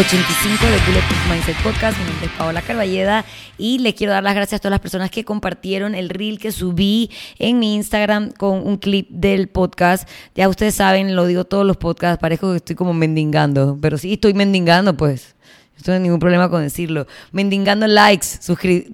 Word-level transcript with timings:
85 0.00 0.64
de 0.64 0.78
Bulletproof 0.86 1.30
Mindset 1.30 1.62
Podcast. 1.62 1.98
Mi 1.98 2.04
nombre 2.06 2.24
es 2.24 2.32
Paola 2.32 2.62
Carballeda 2.62 3.26
y 3.58 3.80
le 3.80 3.94
quiero 3.94 4.14
dar 4.14 4.22
las 4.22 4.34
gracias 4.34 4.58
a 4.58 4.62
todas 4.62 4.70
las 4.70 4.80
personas 4.80 5.10
que 5.10 5.26
compartieron 5.26 5.94
el 5.94 6.08
reel 6.08 6.38
que 6.38 6.52
subí 6.52 7.10
en 7.38 7.58
mi 7.58 7.74
Instagram 7.74 8.30
con 8.30 8.66
un 8.66 8.78
clip 8.78 9.10
del 9.10 9.48
podcast. 9.48 10.08
Ya 10.34 10.48
ustedes 10.48 10.76
saben, 10.76 11.14
lo 11.14 11.26
digo 11.26 11.44
todos 11.44 11.66
los 11.66 11.76
podcasts, 11.76 12.18
parezco 12.18 12.52
que 12.52 12.56
estoy 12.56 12.76
como 12.76 12.94
mendigando, 12.94 13.76
pero 13.78 13.98
sí 13.98 14.14
estoy 14.14 14.32
mendigando, 14.32 14.96
pues. 14.96 15.34
No 15.76 15.82
tengo 15.82 15.98
ningún 15.98 16.18
problema 16.18 16.48
con 16.48 16.62
decirlo. 16.62 17.06
Mendigando 17.32 17.86
likes, 17.86 18.26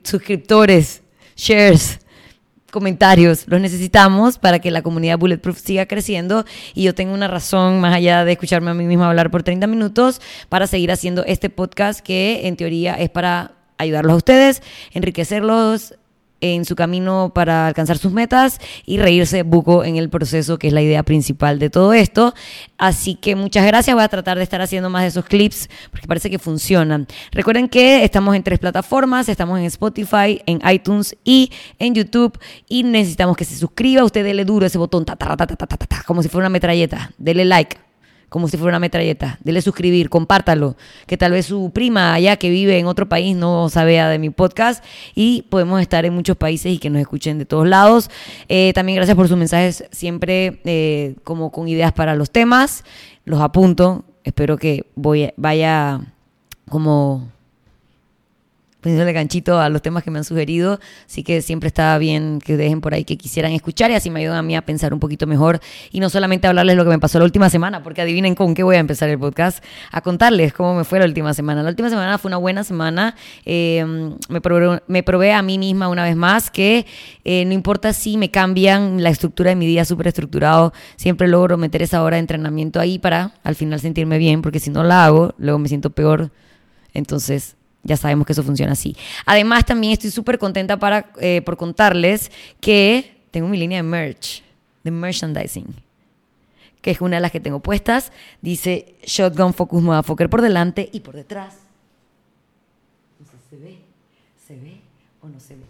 suscriptores, 0.02 1.02
shares 1.36 2.00
comentarios, 2.76 3.48
los 3.48 3.58
necesitamos 3.58 4.36
para 4.36 4.58
que 4.58 4.70
la 4.70 4.82
comunidad 4.82 5.16
Bulletproof 5.16 5.58
siga 5.58 5.86
creciendo 5.86 6.44
y 6.74 6.82
yo 6.82 6.94
tengo 6.94 7.14
una 7.14 7.26
razón 7.26 7.80
más 7.80 7.94
allá 7.94 8.26
de 8.26 8.32
escucharme 8.32 8.70
a 8.70 8.74
mí 8.74 8.84
misma 8.84 9.08
hablar 9.08 9.30
por 9.30 9.42
30 9.42 9.66
minutos 9.66 10.20
para 10.50 10.66
seguir 10.66 10.92
haciendo 10.92 11.24
este 11.24 11.48
podcast 11.48 12.00
que 12.00 12.46
en 12.46 12.56
teoría 12.56 12.92
es 12.92 13.08
para 13.08 13.52
ayudarlos 13.78 14.12
a 14.12 14.16
ustedes, 14.16 14.62
enriquecerlos, 14.92 15.94
en 16.54 16.64
su 16.64 16.76
camino 16.76 17.32
para 17.34 17.66
alcanzar 17.66 17.98
sus 17.98 18.12
metas 18.12 18.60
y 18.84 18.98
reírse 18.98 19.42
buco 19.42 19.84
en 19.84 19.96
el 19.96 20.08
proceso, 20.08 20.58
que 20.58 20.68
es 20.68 20.72
la 20.72 20.82
idea 20.82 21.02
principal 21.02 21.58
de 21.58 21.70
todo 21.70 21.92
esto. 21.92 22.34
Así 22.78 23.14
que 23.14 23.36
muchas 23.36 23.66
gracias, 23.66 23.94
voy 23.94 24.04
a 24.04 24.08
tratar 24.08 24.36
de 24.36 24.42
estar 24.42 24.60
haciendo 24.60 24.90
más 24.90 25.02
de 25.02 25.08
esos 25.08 25.24
clips 25.24 25.68
porque 25.90 26.06
parece 26.06 26.30
que 26.30 26.38
funcionan. 26.38 27.06
Recuerden 27.32 27.68
que 27.68 28.04
estamos 28.04 28.34
en 28.36 28.42
tres 28.42 28.58
plataformas, 28.58 29.28
estamos 29.28 29.58
en 29.58 29.64
Spotify, 29.66 30.42
en 30.46 30.60
iTunes 30.70 31.16
y 31.24 31.50
en 31.78 31.94
YouTube. 31.94 32.38
Y 32.68 32.82
necesitamos 32.82 33.36
que 33.36 33.44
se 33.44 33.56
suscriba, 33.56 34.04
usted 34.04 34.24
dele 34.24 34.44
duro 34.44 34.66
ese 34.66 34.78
botón, 34.78 35.04
como 36.06 36.22
si 36.22 36.28
fuera 36.28 36.46
una 36.46 36.52
metralleta, 36.52 37.12
dele 37.18 37.44
like 37.44 37.85
como 38.28 38.48
si 38.48 38.56
fuera 38.56 38.70
una 38.70 38.78
metralleta. 38.80 39.38
Dele 39.42 39.62
suscribir, 39.62 40.10
compártalo, 40.10 40.76
que 41.06 41.16
tal 41.16 41.32
vez 41.32 41.46
su 41.46 41.70
prima 41.70 42.14
allá 42.14 42.36
que 42.36 42.50
vive 42.50 42.78
en 42.78 42.86
otro 42.86 43.08
país 43.08 43.36
no 43.36 43.68
sabía 43.68 44.08
de 44.08 44.18
mi 44.18 44.30
podcast 44.30 44.84
y 45.14 45.42
podemos 45.48 45.80
estar 45.80 46.04
en 46.04 46.14
muchos 46.14 46.36
países 46.36 46.72
y 46.72 46.78
que 46.78 46.90
nos 46.90 47.00
escuchen 47.00 47.38
de 47.38 47.46
todos 47.46 47.66
lados. 47.66 48.10
Eh, 48.48 48.72
también 48.74 48.96
gracias 48.96 49.16
por 49.16 49.28
sus 49.28 49.36
mensajes, 49.36 49.84
siempre 49.90 50.60
eh, 50.64 51.16
como 51.24 51.52
con 51.52 51.68
ideas 51.68 51.92
para 51.92 52.14
los 52.14 52.30
temas. 52.30 52.84
Los 53.24 53.40
apunto, 53.40 54.04
espero 54.24 54.56
que 54.56 54.86
vaya 55.36 56.00
como 56.68 57.35
poniéndole 58.86 59.12
ganchito 59.12 59.58
a 59.58 59.68
los 59.68 59.82
temas 59.82 60.04
que 60.04 60.12
me 60.12 60.18
han 60.18 60.24
sugerido. 60.24 60.78
Así 61.06 61.24
que 61.24 61.42
siempre 61.42 61.66
está 61.66 61.98
bien 61.98 62.38
que 62.38 62.56
dejen 62.56 62.80
por 62.80 62.94
ahí 62.94 63.02
que 63.02 63.16
quisieran 63.16 63.50
escuchar 63.50 63.90
y 63.90 63.94
así 63.94 64.10
me 64.10 64.20
ayudan 64.20 64.36
a 64.36 64.42
mí 64.42 64.54
a 64.54 64.62
pensar 64.62 64.94
un 64.94 65.00
poquito 65.00 65.26
mejor 65.26 65.58
y 65.90 65.98
no 65.98 66.08
solamente 66.08 66.46
hablarles 66.46 66.76
lo 66.76 66.84
que 66.84 66.90
me 66.90 67.00
pasó 67.00 67.18
la 67.18 67.24
última 67.24 67.50
semana, 67.50 67.82
porque 67.82 68.02
adivinen 68.02 68.36
con 68.36 68.54
qué 68.54 68.62
voy 68.62 68.76
a 68.76 68.78
empezar 68.78 69.08
el 69.08 69.18
podcast, 69.18 69.64
a 69.90 70.02
contarles 70.02 70.52
cómo 70.52 70.76
me 70.76 70.84
fue 70.84 71.00
la 71.00 71.06
última 71.06 71.34
semana. 71.34 71.64
La 71.64 71.70
última 71.70 71.90
semana 71.90 72.16
fue 72.16 72.28
una 72.28 72.36
buena 72.36 72.62
semana. 72.62 73.16
Me, 73.44 74.40
probé, 74.40 74.80
me, 74.86 75.02
probé, 75.02 75.32
a 75.32 75.42
mí 75.42 75.58
misma 75.58 75.88
una 75.88 76.04
vez 76.04 76.14
más 76.14 76.52
que 76.52 76.86
eh, 77.24 77.44
no 77.44 77.54
importa 77.54 77.92
si 77.92 78.16
me 78.16 78.30
cambian 78.30 79.02
la 79.02 79.10
estructura 79.10 79.50
de 79.50 79.56
mi 79.56 79.66
día 79.66 79.84
súper 79.84 80.06
estructurado, 80.06 80.72
siempre 80.94 81.26
logro 81.26 81.56
meter 81.56 81.82
esa 81.82 82.04
hora 82.04 82.18
de 82.18 82.20
entrenamiento 82.20 82.78
ahí 82.78 83.00
para 83.00 83.32
al 83.42 83.56
final 83.56 83.80
sentirme 83.80 84.18
bien, 84.18 84.42
porque 84.42 84.60
si 84.60 84.70
no 84.70 84.84
la 84.84 85.04
hago, 85.04 85.34
luego 85.38 85.58
me 85.58 85.66
siento 85.66 85.90
peor. 85.90 86.30
Entonces, 86.94 87.56
ya 87.86 87.96
sabemos 87.96 88.26
que 88.26 88.32
eso 88.32 88.42
funciona 88.42 88.72
así. 88.72 88.96
Además, 89.24 89.64
también 89.64 89.92
estoy 89.92 90.10
súper 90.10 90.38
contenta 90.38 90.78
para, 90.78 91.10
eh, 91.20 91.40
por 91.42 91.56
contarles 91.56 92.30
que 92.60 93.16
tengo 93.30 93.48
mi 93.48 93.56
línea 93.56 93.78
de 93.78 93.82
merch, 93.82 94.42
de 94.82 94.90
merchandising, 94.90 95.74
que 96.82 96.90
es 96.90 97.00
una 97.00 97.16
de 97.16 97.22
las 97.22 97.32
que 97.32 97.40
tengo 97.40 97.60
puestas. 97.60 98.12
Dice 98.42 98.96
Shotgun 99.04 99.54
Focus 99.54 99.82
Motherfucker 99.82 100.28
por 100.28 100.42
delante 100.42 100.88
y 100.92 101.00
por 101.00 101.14
detrás. 101.14 101.54
No 103.18 103.26
sé 103.26 103.36
si 103.38 103.48
se 103.50 103.56
ve, 103.56 103.78
se 104.46 104.56
ve 104.56 104.80
o 105.22 105.28
no 105.28 105.40
se 105.40 105.54
ve. 105.54 105.62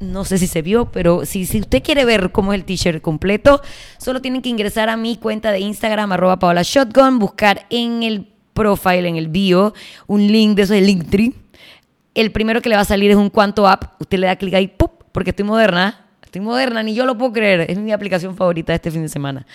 No 0.00 0.24
sé 0.24 0.38
si 0.38 0.46
se 0.46 0.62
vio, 0.62 0.92
pero 0.92 1.26
si, 1.26 1.44
si 1.44 1.58
usted 1.60 1.82
quiere 1.82 2.04
ver 2.04 2.30
cómo 2.30 2.52
es 2.52 2.60
el 2.60 2.64
t-shirt 2.64 3.02
completo, 3.02 3.60
solo 3.98 4.22
tienen 4.22 4.42
que 4.42 4.48
ingresar 4.48 4.88
a 4.88 4.96
mi 4.96 5.16
cuenta 5.16 5.50
de 5.50 5.58
Instagram, 5.58 6.12
arroba 6.12 6.38
Paola 6.38 6.62
Shotgun, 6.62 7.18
buscar 7.18 7.66
en 7.68 8.04
el 8.04 8.32
profile, 8.58 9.08
en 9.08 9.16
el 9.16 9.28
bio, 9.28 9.72
un 10.06 10.26
link 10.26 10.56
de 10.56 10.62
eso 10.62 10.74
de 10.74 10.80
Linktree. 10.80 11.32
El 12.14 12.32
primero 12.32 12.60
que 12.60 12.68
le 12.68 12.74
va 12.74 12.82
a 12.82 12.84
salir 12.84 13.10
es 13.10 13.16
un 13.16 13.30
cuanto 13.30 13.66
app. 13.66 14.00
Usted 14.00 14.18
le 14.18 14.26
da 14.26 14.36
clic 14.36 14.54
ahí, 14.54 14.66
¡pup! 14.66 14.98
porque 15.12 15.30
estoy 15.30 15.44
moderna. 15.44 16.04
Estoy 16.22 16.42
moderna, 16.42 16.82
ni 16.82 16.94
yo 16.94 17.06
lo 17.06 17.16
puedo 17.16 17.32
creer. 17.32 17.70
Es 17.70 17.78
mi 17.78 17.90
aplicación 17.90 18.36
favorita 18.36 18.74
este 18.74 18.90
fin 18.90 19.02
de 19.02 19.08
semana. 19.08 19.46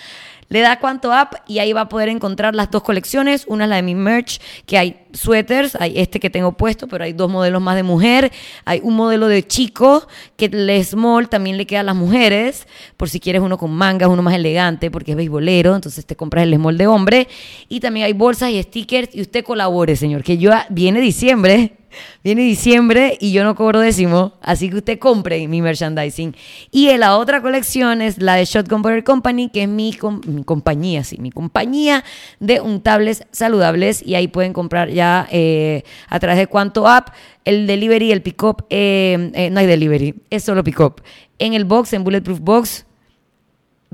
Le 0.48 0.60
da 0.60 0.78
cuánto 0.78 1.12
app 1.12 1.34
y 1.46 1.58
ahí 1.58 1.72
va 1.72 1.82
a 1.82 1.88
poder 1.88 2.08
encontrar 2.08 2.54
las 2.54 2.70
dos 2.70 2.82
colecciones. 2.82 3.44
Una 3.46 3.64
es 3.64 3.70
la 3.70 3.76
de 3.76 3.82
mi 3.82 3.94
merch, 3.94 4.40
que 4.66 4.78
hay 4.78 5.00
suéteres, 5.12 5.76
hay 5.76 5.98
este 5.98 6.20
que 6.20 6.30
tengo 6.30 6.52
puesto, 6.52 6.86
pero 6.88 7.04
hay 7.04 7.12
dos 7.12 7.30
modelos 7.30 7.62
más 7.62 7.76
de 7.76 7.82
mujer. 7.82 8.32
Hay 8.64 8.80
un 8.82 8.94
modelo 8.94 9.28
de 9.28 9.46
chico, 9.46 10.06
que 10.36 10.46
el 10.46 10.84
small 10.84 11.28
también 11.28 11.56
le 11.56 11.66
queda 11.66 11.80
a 11.80 11.84
las 11.84 11.96
mujeres, 11.96 12.66
por 12.96 13.08
si 13.08 13.20
quieres 13.20 13.42
uno 13.42 13.58
con 13.58 13.72
mangas, 13.72 14.08
uno 14.08 14.22
más 14.22 14.34
elegante, 14.34 14.90
porque 14.90 15.12
es 15.12 15.16
beisbolero, 15.16 15.74
entonces 15.74 16.04
te 16.06 16.16
compras 16.16 16.44
el 16.44 16.54
small 16.54 16.76
de 16.76 16.86
hombre. 16.86 17.28
Y 17.68 17.80
también 17.80 18.06
hay 18.06 18.12
bolsas 18.12 18.50
y 18.50 18.62
stickers 18.62 19.14
y 19.14 19.20
usted 19.22 19.44
colabore, 19.44 19.96
señor, 19.96 20.22
que 20.22 20.38
yo 20.38 20.50
viene 20.70 21.00
diciembre 21.00 21.72
Viene 22.22 22.42
diciembre 22.42 23.16
y 23.20 23.32
yo 23.32 23.44
no 23.44 23.54
cobro 23.54 23.80
décimo, 23.80 24.34
así 24.40 24.70
que 24.70 24.76
usted 24.76 24.98
compre 24.98 25.46
mi 25.48 25.62
merchandising. 25.62 26.34
Y 26.70 26.94
la 26.96 27.16
otra 27.16 27.42
colección 27.42 28.02
es 28.02 28.18
la 28.18 28.34
de 28.34 28.44
Shotgun 28.44 28.82
Butter 28.82 29.04
Company, 29.04 29.50
que 29.50 29.64
es 29.64 29.68
mi, 29.68 29.96
compañía, 30.42 31.04
sí, 31.04 31.18
mi 31.18 31.30
compañía 31.30 32.04
de 32.40 32.60
untables 32.60 33.24
saludables. 33.30 34.02
Y 34.04 34.14
ahí 34.14 34.28
pueden 34.28 34.52
comprar 34.52 34.90
ya 34.90 35.28
eh, 35.30 35.84
a 36.08 36.18
través 36.18 36.38
de 36.38 36.46
cuánto 36.46 36.88
app 36.88 37.10
el 37.44 37.66
delivery, 37.66 38.10
el 38.10 38.22
pick-up. 38.22 38.66
Eh, 38.70 39.30
eh, 39.34 39.50
no 39.50 39.60
hay 39.60 39.66
delivery, 39.66 40.14
es 40.30 40.42
solo 40.44 40.64
pick-up. 40.64 41.02
En 41.38 41.54
el 41.54 41.64
box, 41.64 41.92
en 41.92 42.04
Bulletproof 42.04 42.40
Box, 42.40 42.86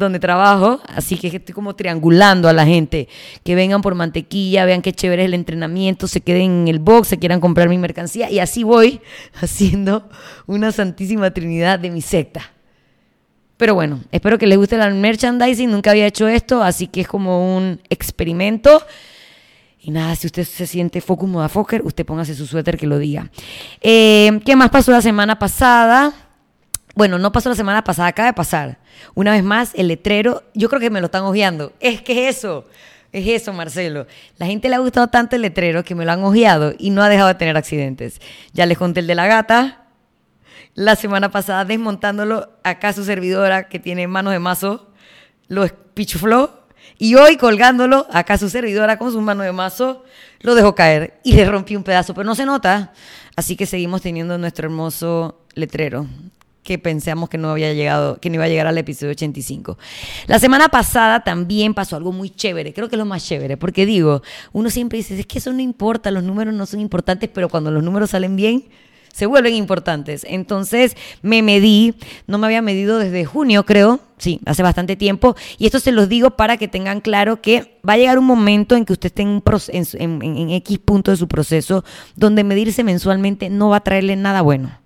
donde 0.00 0.18
trabajo, 0.18 0.80
así 0.88 1.16
que 1.16 1.28
estoy 1.28 1.54
como 1.54 1.76
triangulando 1.76 2.48
a 2.48 2.52
la 2.52 2.66
gente, 2.66 3.08
que 3.44 3.54
vengan 3.54 3.82
por 3.82 3.94
mantequilla, 3.94 4.64
vean 4.64 4.82
qué 4.82 4.92
chévere 4.92 5.22
es 5.22 5.26
el 5.26 5.34
entrenamiento, 5.34 6.08
se 6.08 6.22
queden 6.22 6.62
en 6.62 6.68
el 6.68 6.80
box, 6.80 7.08
se 7.08 7.18
quieran 7.18 7.40
comprar 7.40 7.68
mi 7.68 7.78
mercancía 7.78 8.30
y 8.30 8.40
así 8.40 8.64
voy 8.64 9.00
haciendo 9.34 10.08
una 10.46 10.72
santísima 10.72 11.30
trinidad 11.30 11.78
de 11.78 11.90
mi 11.90 12.00
secta. 12.00 12.50
Pero 13.60 13.74
bueno, 13.74 14.00
espero 14.10 14.38
que 14.38 14.46
les 14.46 14.56
guste 14.56 14.76
el 14.76 14.94
merchandising, 14.94 15.70
nunca 15.70 15.90
había 15.90 16.06
hecho 16.06 16.26
esto, 16.26 16.62
así 16.62 16.86
que 16.86 17.02
es 17.02 17.06
como 17.06 17.54
un 17.54 17.78
experimento. 17.90 18.82
Y 19.78 19.90
nada, 19.90 20.16
si 20.16 20.28
usted 20.28 20.44
se 20.44 20.66
siente 20.66 21.02
focus 21.02 21.28
moda-fokker, 21.28 21.82
usted 21.84 22.06
póngase 22.06 22.34
su 22.34 22.46
suéter 22.46 22.78
que 22.78 22.86
lo 22.86 22.98
diga. 22.98 23.30
Eh, 23.82 24.40
¿Qué 24.46 24.56
más 24.56 24.70
pasó 24.70 24.92
la 24.92 25.02
semana 25.02 25.38
pasada? 25.38 26.14
Bueno, 26.94 27.18
no 27.18 27.32
pasó 27.32 27.50
la 27.50 27.54
semana 27.54 27.84
pasada, 27.84 28.08
acaba 28.08 28.28
de 28.28 28.32
pasar. 28.32 28.78
Una 29.14 29.32
vez 29.32 29.44
más, 29.44 29.72
el 29.74 29.88
letrero, 29.88 30.42
yo 30.54 30.70
creo 30.70 30.80
que 30.80 30.88
me 30.88 31.00
lo 31.02 31.06
están 31.06 31.24
ojeando. 31.24 31.74
Es 31.80 32.00
que 32.00 32.28
es 32.28 32.38
eso, 32.38 32.64
es 33.12 33.28
eso, 33.28 33.52
Marcelo. 33.52 34.06
La 34.38 34.46
gente 34.46 34.70
le 34.70 34.76
ha 34.76 34.78
gustado 34.78 35.08
tanto 35.08 35.36
el 35.36 35.42
letrero 35.42 35.84
que 35.84 35.94
me 35.94 36.06
lo 36.06 36.12
han 36.12 36.24
ojeado 36.24 36.72
y 36.78 36.88
no 36.88 37.02
ha 37.02 37.10
dejado 37.10 37.28
de 37.28 37.34
tener 37.34 37.58
accidentes. 37.58 38.22
Ya 38.54 38.64
les 38.64 38.78
conté 38.78 39.00
el 39.00 39.06
de 39.06 39.16
la 39.16 39.26
gata. 39.26 39.79
La 40.80 40.96
semana 40.96 41.30
pasada 41.30 41.66
desmontándolo 41.66 42.48
acá 42.64 42.94
su 42.94 43.04
servidora 43.04 43.68
que 43.68 43.78
tiene 43.78 44.08
manos 44.08 44.32
de 44.32 44.38
mazo, 44.38 44.88
lo 45.46 45.62
espichufló. 45.62 46.58
Y 46.96 47.16
hoy 47.16 47.36
colgándolo 47.36 48.06
acá 48.10 48.38
su 48.38 48.48
servidora 48.48 48.96
con 48.96 49.12
sus 49.12 49.20
manos 49.20 49.44
de 49.44 49.52
mazo, 49.52 50.06
lo 50.40 50.54
dejó 50.54 50.74
caer 50.74 51.20
y 51.22 51.34
le 51.34 51.44
rompí 51.44 51.76
un 51.76 51.84
pedazo, 51.84 52.14
pero 52.14 52.24
no 52.24 52.34
se 52.34 52.46
nota. 52.46 52.94
Así 53.36 53.56
que 53.56 53.66
seguimos 53.66 54.00
teniendo 54.00 54.38
nuestro 54.38 54.68
hermoso 54.68 55.42
letrero 55.52 56.06
que 56.62 56.78
pensamos 56.78 57.28
que 57.28 57.36
no 57.36 57.50
había 57.50 57.74
llegado, 57.74 58.18
que 58.18 58.30
no 58.30 58.36
iba 58.36 58.44
a 58.44 58.48
llegar 58.48 58.66
al 58.66 58.78
episodio 58.78 59.10
85. 59.10 59.76
La 60.28 60.38
semana 60.38 60.70
pasada 60.70 61.22
también 61.22 61.74
pasó 61.74 61.96
algo 61.96 62.10
muy 62.10 62.30
chévere, 62.30 62.72
creo 62.72 62.88
que 62.88 62.96
es 62.96 62.98
lo 62.98 63.04
más 63.04 63.22
chévere, 63.22 63.58
porque 63.58 63.84
digo, 63.84 64.22
uno 64.52 64.70
siempre 64.70 64.96
dice, 64.96 65.20
es 65.20 65.26
que 65.26 65.40
eso 65.40 65.52
no 65.52 65.60
importa, 65.60 66.10
los 66.10 66.22
números 66.22 66.54
no 66.54 66.64
son 66.64 66.80
importantes, 66.80 67.28
pero 67.30 67.50
cuando 67.50 67.70
los 67.70 67.82
números 67.82 68.10
salen 68.10 68.34
bien, 68.34 68.64
se 69.12 69.26
vuelven 69.26 69.54
importantes. 69.54 70.26
Entonces 70.28 70.96
me 71.22 71.42
medí, 71.42 71.94
no 72.26 72.38
me 72.38 72.46
había 72.46 72.62
medido 72.62 72.98
desde 72.98 73.24
junio, 73.24 73.64
creo, 73.64 74.00
sí, 74.18 74.40
hace 74.46 74.62
bastante 74.62 74.96
tiempo, 74.96 75.36
y 75.58 75.66
esto 75.66 75.80
se 75.80 75.92
los 75.92 76.08
digo 76.08 76.30
para 76.32 76.56
que 76.56 76.68
tengan 76.68 77.00
claro 77.00 77.40
que 77.40 77.78
va 77.88 77.94
a 77.94 77.96
llegar 77.96 78.18
un 78.18 78.26
momento 78.26 78.76
en 78.76 78.84
que 78.84 78.92
usted 78.92 79.06
esté 79.06 79.22
en, 79.22 79.42
en, 79.94 80.22
en 80.22 80.50
X 80.50 80.78
punto 80.78 81.10
de 81.10 81.16
su 81.16 81.28
proceso 81.28 81.84
donde 82.16 82.44
medirse 82.44 82.84
mensualmente 82.84 83.48
no 83.50 83.70
va 83.70 83.76
a 83.76 83.84
traerle 83.84 84.16
nada 84.16 84.42
bueno 84.42 84.79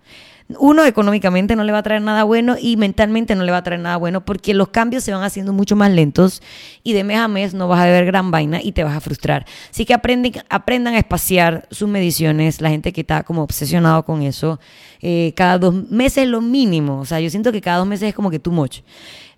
uno, 0.59 0.85
económicamente 0.85 1.57
no 1.57 1.65
le 1.65 1.73
va 1.73 1.79
a 1.79 1.83
traer 1.83 2.03
nada 2.03 2.25
bueno 2.25 2.57
y 2.61 2.77
mentalmente 2.77 3.35
no 3.35 3.45
le 3.45 3.53
va 3.53 3.59
a 3.59 3.63
traer 3.63 3.81
nada 3.81 3.97
bueno 3.97 4.25
porque 4.25 4.53
los 4.53 4.69
cambios 4.69 5.03
se 5.03 5.13
van 5.13 5.23
haciendo 5.23 5.55
mucho 5.55 5.75
más 5.75 5.91
lentos 5.91 6.43
y 6.83 6.93
de 6.93 7.03
mes 7.03 7.17
a 7.17 7.29
mes 7.29 7.55
no 7.55 7.67
vas 7.67 7.81
a 7.81 7.87
ver 7.87 8.05
gran 8.05 8.31
vaina 8.31 8.61
y 8.63 8.73
te 8.73 8.85
vas 8.85 8.95
a 8.95 9.01
frustrar. 9.01 9.47
Así 9.71 9.87
que 9.87 9.95
aprenden, 9.95 10.33
aprendan 10.51 10.95
a 10.95 10.99
espaciar 10.99 11.67
sus 11.71 11.89
mediciones, 11.89 12.61
la 12.61 12.69
gente 12.69 12.93
que 12.93 13.01
está 13.01 13.23
como 13.23 13.43
obsesionado 13.43 14.05
con 14.05 14.23
eso, 14.23 14.61
eh, 15.01 15.33
cada 15.35 15.59
dos 15.59 15.91
meses 15.91 16.29
lo 16.29 16.41
mínimo, 16.41 17.01
o 17.01 17.05
sea, 17.05 17.21
yo 17.21 17.31
siento 17.31 17.51
que 17.51 17.63
cada 17.63 17.79
dos 17.79 17.87
meses 17.87 18.11
es 18.11 18.15
como 18.15 18.31
que 18.31 18.39
too 18.39 18.53
much. 18.53 18.81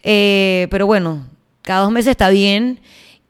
Eh, 0.02 0.66
pero 0.70 0.86
bueno, 0.86 1.24
cada 1.62 1.82
dos 1.82 1.92
meses 1.92 2.10
está 2.10 2.30
bien 2.30 2.80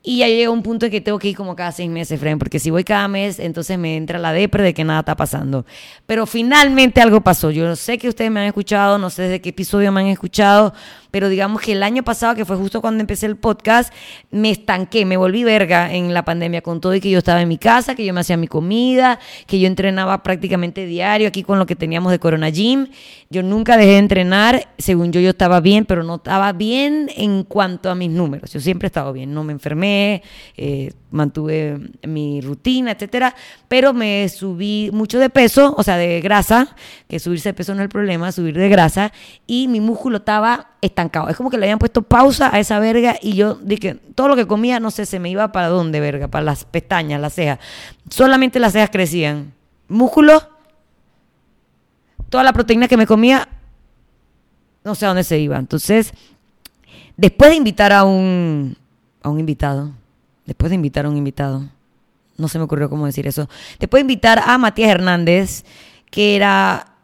Y 0.09 0.19
ya 0.19 0.29
llega 0.29 0.51
un 0.53 0.63
punto 0.63 0.87
en 0.87 0.93
que 0.93 1.01
tengo 1.01 1.19
que 1.19 1.31
ir 1.31 1.37
como 1.37 1.57
cada 1.57 1.73
seis 1.73 1.91
meses, 1.91 2.21
Fren, 2.21 2.39
porque 2.39 2.61
si 2.61 2.71
voy 2.71 2.85
cada 2.85 3.09
mes, 3.09 3.41
entonces 3.41 3.77
me 3.77 3.97
entra 3.97 4.21
la 4.21 4.33
depre 4.33 4.63
de 4.63 4.73
que 4.73 4.85
nada 4.85 5.01
está 5.01 5.17
pasando. 5.17 5.67
Pero 6.07 6.27
finalmente 6.27 7.01
algo 7.01 7.23
pasó. 7.23 7.51
Yo 7.51 7.75
sé 7.75 7.99
que 7.99 8.09
ustedes 8.09 8.31
me 8.31 8.39
han 8.39 8.47
escuchado, 8.47 8.99
no 8.99 9.11
sé 9.11 9.23
desde 9.23 9.41
qué 9.41 9.49
episodio 9.49 9.91
me 9.91 10.03
han 10.03 10.07
escuchado, 10.07 10.75
pero 11.11 11.29
digamos 11.29 11.63
que 11.63 11.73
el 11.73 11.83
año 11.83 12.03
pasado, 12.03 12.35
que 12.35 12.45
fue 12.45 12.57
justo 12.57 12.81
cuando 12.81 13.01
empecé 13.01 13.27
el 13.27 13.37
podcast, 13.37 13.93
me 14.31 14.51
estanqué, 14.51 15.05
me 15.05 15.17
volví 15.17 15.45
verga 15.45 15.93
en 15.93 16.15
la 16.15 16.25
pandemia 16.25 16.63
con 16.63 16.81
todo 16.81 16.95
y 16.95 17.01
que 17.01 17.11
yo 17.11 17.19
estaba 17.19 17.41
en 17.43 17.49
mi 17.49 17.59
casa, 17.59 17.95
que 17.95 18.05
yo 18.05 18.13
me 18.13 18.21
hacía 18.21 18.37
mi 18.37 18.49
comida, 18.49 19.19
que 19.47 19.59
yo 19.61 19.67
entrenaba 19.67 20.23
prácticamente 20.23 20.87
diario 20.87 21.29
aquí 21.29 21.43
con 21.43 21.59
lo 21.59 21.67
que 21.67 21.77
teníamos 21.77 22.13
de 22.13 22.19
Corona 22.19 22.51
Gym. 22.51 22.89
Yo 23.31 23.43
nunca 23.43 23.77
dejé 23.77 23.93
de 23.93 23.99
entrenar, 23.99 24.69
según 24.79 25.13
yo 25.13 25.21
yo 25.21 25.31
estaba 25.31 25.61
bien, 25.61 25.85
pero 25.85 26.03
no 26.03 26.17
estaba 26.17 26.53
bien 26.53 27.11
en 27.17 27.45
cuanto 27.45 27.91
a 27.91 27.95
mis 27.95 28.11
números. 28.11 28.53
Yo 28.53 28.61
siempre 28.61 28.87
he 28.87 28.89
estado 28.89 29.13
bien, 29.13 29.33
no 29.33 29.45
me 29.45 29.53
enfermé, 29.53 30.23
eh, 30.57 30.93
mantuve 31.11 31.79
mi 32.07 32.41
rutina, 32.41 32.93
etcétera, 32.93 33.35
pero 33.69 33.93
me 33.93 34.29
subí 34.29 34.91
mucho 34.93 35.19
de 35.19 35.31
peso, 35.31 35.75
o 35.77 35.83
sea, 35.83 35.97
de 35.97 36.21
grasa, 36.21 36.75
que 37.09 37.19
subirse 37.19 37.51
de 37.51 37.55
peso 37.55 37.75
no 37.75 37.81
es 37.81 37.85
el 37.85 37.89
problema, 37.89 38.33
subir 38.33 38.57
de 38.57 38.69
grasa, 38.69 39.13
y 39.47 39.69
mi 39.69 39.81
músculo 39.81 40.19
estaba 40.19 40.71
estancado. 40.81 41.29
Es 41.29 41.37
como 41.37 41.51
que 41.51 41.59
le 41.59 41.67
habían 41.67 41.79
puesto 41.79 42.03
pausa 42.03 42.55
a 42.55 42.59
esa 42.59 42.79
verga 42.79 43.17
y 43.21 43.35
yo 43.35 43.55
dije, 43.55 43.95
todo 44.15 44.29
lo 44.29 44.37
que 44.37 44.47
comía, 44.47 44.81
no 44.81 44.91
sé, 44.91 45.07
se 45.07 45.19
me 45.19 45.31
iba 45.31 45.53
para 45.53 45.69
dónde, 45.69 46.01
verga, 46.01 46.29
para 46.29 46.45
las 46.45 46.65
pestañas, 46.65 47.21
las 47.21 47.35
cejas. 47.35 47.59
Solamente 48.11 48.59
las 48.59 48.73
cejas 48.73 48.91
crecían. 48.91 49.53
Músculo, 49.89 50.43
toda 52.29 52.43
la 52.43 52.53
proteína 52.53 52.89
que 52.89 52.97
me 52.97 53.07
comía, 53.07 53.49
no 54.85 54.95
sé 54.95 55.05
a 55.05 55.09
dónde 55.09 55.25
se 55.25 55.39
iba. 55.39 55.57
Entonces, 55.57 56.13
después 57.17 57.51
de 57.51 57.57
invitar 57.57 57.93
a 57.93 58.05
un, 58.05 58.77
a 59.23 59.29
un 59.29 59.41
invitado, 59.41 59.93
después 60.47 60.71
de 60.71 60.77
invitar 60.77 61.07
a 61.07 61.09
un 61.09 61.17
invitado, 61.17 61.65
no 62.37 62.49
se 62.49 62.59
me 62.59 62.65
ocurrió 62.65 62.89
cómo 62.89 63.07
decir 63.07 63.27
eso, 63.27 63.49
después 63.79 64.01
de 64.01 64.03
invitar 64.03 64.43
a 64.47 64.59
Matías 64.59 64.91
Hernández, 64.91 65.65
que 66.11 66.37
era 66.37 66.96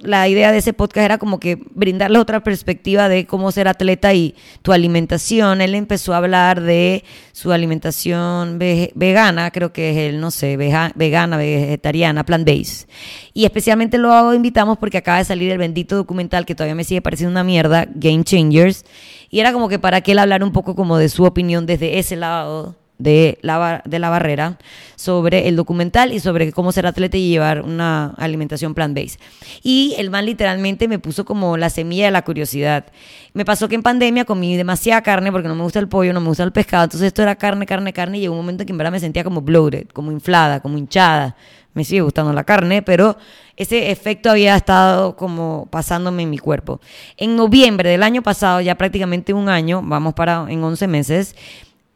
la 0.00 0.28
idea 0.28 0.50
de 0.52 0.58
ese 0.58 0.72
podcast 0.72 1.04
era 1.04 1.18
como 1.18 1.38
que 1.38 1.58
brindarle 1.74 2.18
otra 2.18 2.42
perspectiva 2.42 3.08
de 3.08 3.26
cómo 3.26 3.52
ser 3.52 3.68
atleta 3.68 4.14
y 4.14 4.34
tu 4.62 4.72
alimentación. 4.72 5.60
Él 5.60 5.74
empezó 5.74 6.14
a 6.14 6.18
hablar 6.18 6.60
de 6.60 7.04
su 7.32 7.52
alimentación 7.52 8.58
vegana, 8.58 9.50
creo 9.50 9.72
que 9.72 9.90
es 9.90 9.96
él, 9.96 10.20
no 10.20 10.30
sé, 10.30 10.56
vegana, 10.56 11.36
vegetariana, 11.36 12.24
plant-based. 12.24 12.88
Y 13.34 13.44
especialmente 13.44 13.98
lo 13.98 14.34
invitamos 14.34 14.78
porque 14.78 14.98
acaba 14.98 15.18
de 15.18 15.24
salir 15.24 15.50
el 15.52 15.58
bendito 15.58 15.96
documental 15.96 16.46
que 16.46 16.54
todavía 16.54 16.74
me 16.74 16.84
sigue 16.84 17.02
pareciendo 17.02 17.32
una 17.32 17.44
mierda, 17.44 17.86
Game 17.94 18.24
Changers. 18.24 18.84
Y 19.28 19.40
era 19.40 19.52
como 19.52 19.68
que 19.68 19.78
para 19.78 20.00
que 20.00 20.12
él 20.12 20.18
hablar 20.18 20.42
un 20.42 20.52
poco 20.52 20.74
como 20.74 20.96
de 20.96 21.08
su 21.08 21.24
opinión 21.24 21.66
desde 21.66 21.98
ese 21.98 22.16
lado 22.16 22.79
de 23.00 23.38
la, 23.40 23.82
de 23.84 23.98
la 23.98 24.10
barrera 24.10 24.58
sobre 24.94 25.48
el 25.48 25.56
documental 25.56 26.12
y 26.12 26.20
sobre 26.20 26.52
cómo 26.52 26.70
ser 26.70 26.86
atleta 26.86 27.16
y 27.16 27.30
llevar 27.30 27.62
una 27.62 28.14
alimentación 28.18 28.74
plant-based. 28.74 29.18
Y 29.62 29.94
el 29.98 30.10
man 30.10 30.26
literalmente 30.26 30.86
me 30.86 30.98
puso 30.98 31.24
como 31.24 31.56
la 31.56 31.70
semilla 31.70 32.04
de 32.04 32.10
la 32.10 32.22
curiosidad. 32.22 32.84
Me 33.32 33.44
pasó 33.44 33.68
que 33.68 33.74
en 33.74 33.82
pandemia 33.82 34.26
comí 34.26 34.56
demasiada 34.56 35.02
carne 35.02 35.32
porque 35.32 35.48
no 35.48 35.54
me 35.54 35.62
gusta 35.62 35.78
el 35.78 35.88
pollo, 35.88 36.12
no 36.12 36.20
me 36.20 36.28
gusta 36.28 36.44
el 36.44 36.52
pescado, 36.52 36.84
entonces 36.84 37.06
esto 37.08 37.22
era 37.22 37.36
carne, 37.36 37.64
carne, 37.64 37.92
carne 37.92 38.18
y 38.18 38.20
llegó 38.20 38.34
un 38.34 38.40
momento 38.40 38.62
en 38.62 38.66
que 38.66 38.72
en 38.72 38.78
verdad 38.78 38.92
me 38.92 39.00
sentía 39.00 39.24
como 39.24 39.40
bloated, 39.40 39.88
como 39.88 40.12
inflada, 40.12 40.60
como 40.60 40.76
hinchada. 40.76 41.36
Me 41.72 41.84
sigue 41.84 42.02
gustando 42.02 42.32
la 42.32 42.42
carne, 42.42 42.82
pero 42.82 43.16
ese 43.56 43.92
efecto 43.92 44.28
había 44.30 44.56
estado 44.56 45.16
como 45.16 45.68
pasándome 45.70 46.24
en 46.24 46.30
mi 46.30 46.38
cuerpo. 46.38 46.80
En 47.16 47.36
noviembre 47.36 47.90
del 47.90 48.02
año 48.02 48.22
pasado, 48.22 48.60
ya 48.60 48.74
prácticamente 48.74 49.32
un 49.32 49.48
año, 49.48 49.80
vamos 49.82 50.14
para 50.14 50.46
en 50.48 50.62
11 50.64 50.88
meses, 50.88 51.36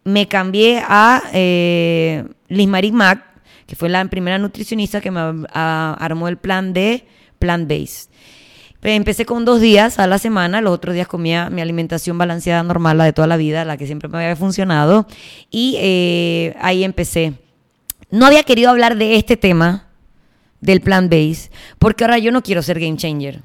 me 0.05 0.29
cambié 0.29 0.83
a 0.87 1.23
eh, 1.33 2.25
Liz 2.49 2.69
Marie 2.69 2.93
Mac, 2.93 3.25
que 3.67 3.77
fue 3.77 3.89
la 3.89 4.05
primera 4.05 4.39
nutricionista 4.39 5.01
que 5.01 5.11
me 5.11 5.21
armó 5.53 6.29
el 6.29 6.37
plan 6.37 6.73
de 6.73 7.07
plant-based. 7.39 8.11
Empecé 8.83 9.25
con 9.25 9.47
dos 9.47 9.63
días 9.63 9.99
a 9.99 10.07
la 10.07 10.19
semana, 10.19 10.61
los 10.61 10.75
otros 10.75 10.95
días 10.95 11.09
comía 11.09 11.49
mi 11.49 11.63
alimentación 11.63 12.19
balanceada 12.19 12.63
normal, 12.63 12.99
la 12.99 13.05
de 13.05 13.15
toda 13.15 13.27
la 13.27 13.39
vida, 13.39 13.65
la 13.65 13.79
que 13.79 13.87
siempre 13.87 14.11
me 14.11 14.19
había 14.19 14.37
funcionado, 14.37 15.07
y 15.51 15.77
eh, 15.79 16.55
ahí 16.61 16.85
empecé. 16.85 17.33
No 18.11 18.27
había 18.27 18.43
querido 18.43 18.69
hablar 18.69 18.97
de 18.97 19.17
este 19.17 19.39
tema, 19.39 19.89
del 20.61 20.81
plant-based, 20.81 21.51
porque 21.79 22.05
ahora 22.05 22.19
yo 22.19 22.31
no 22.31 22.43
quiero 22.43 22.63
ser 22.63 22.79
game 22.79 22.97
changer. 22.97 23.43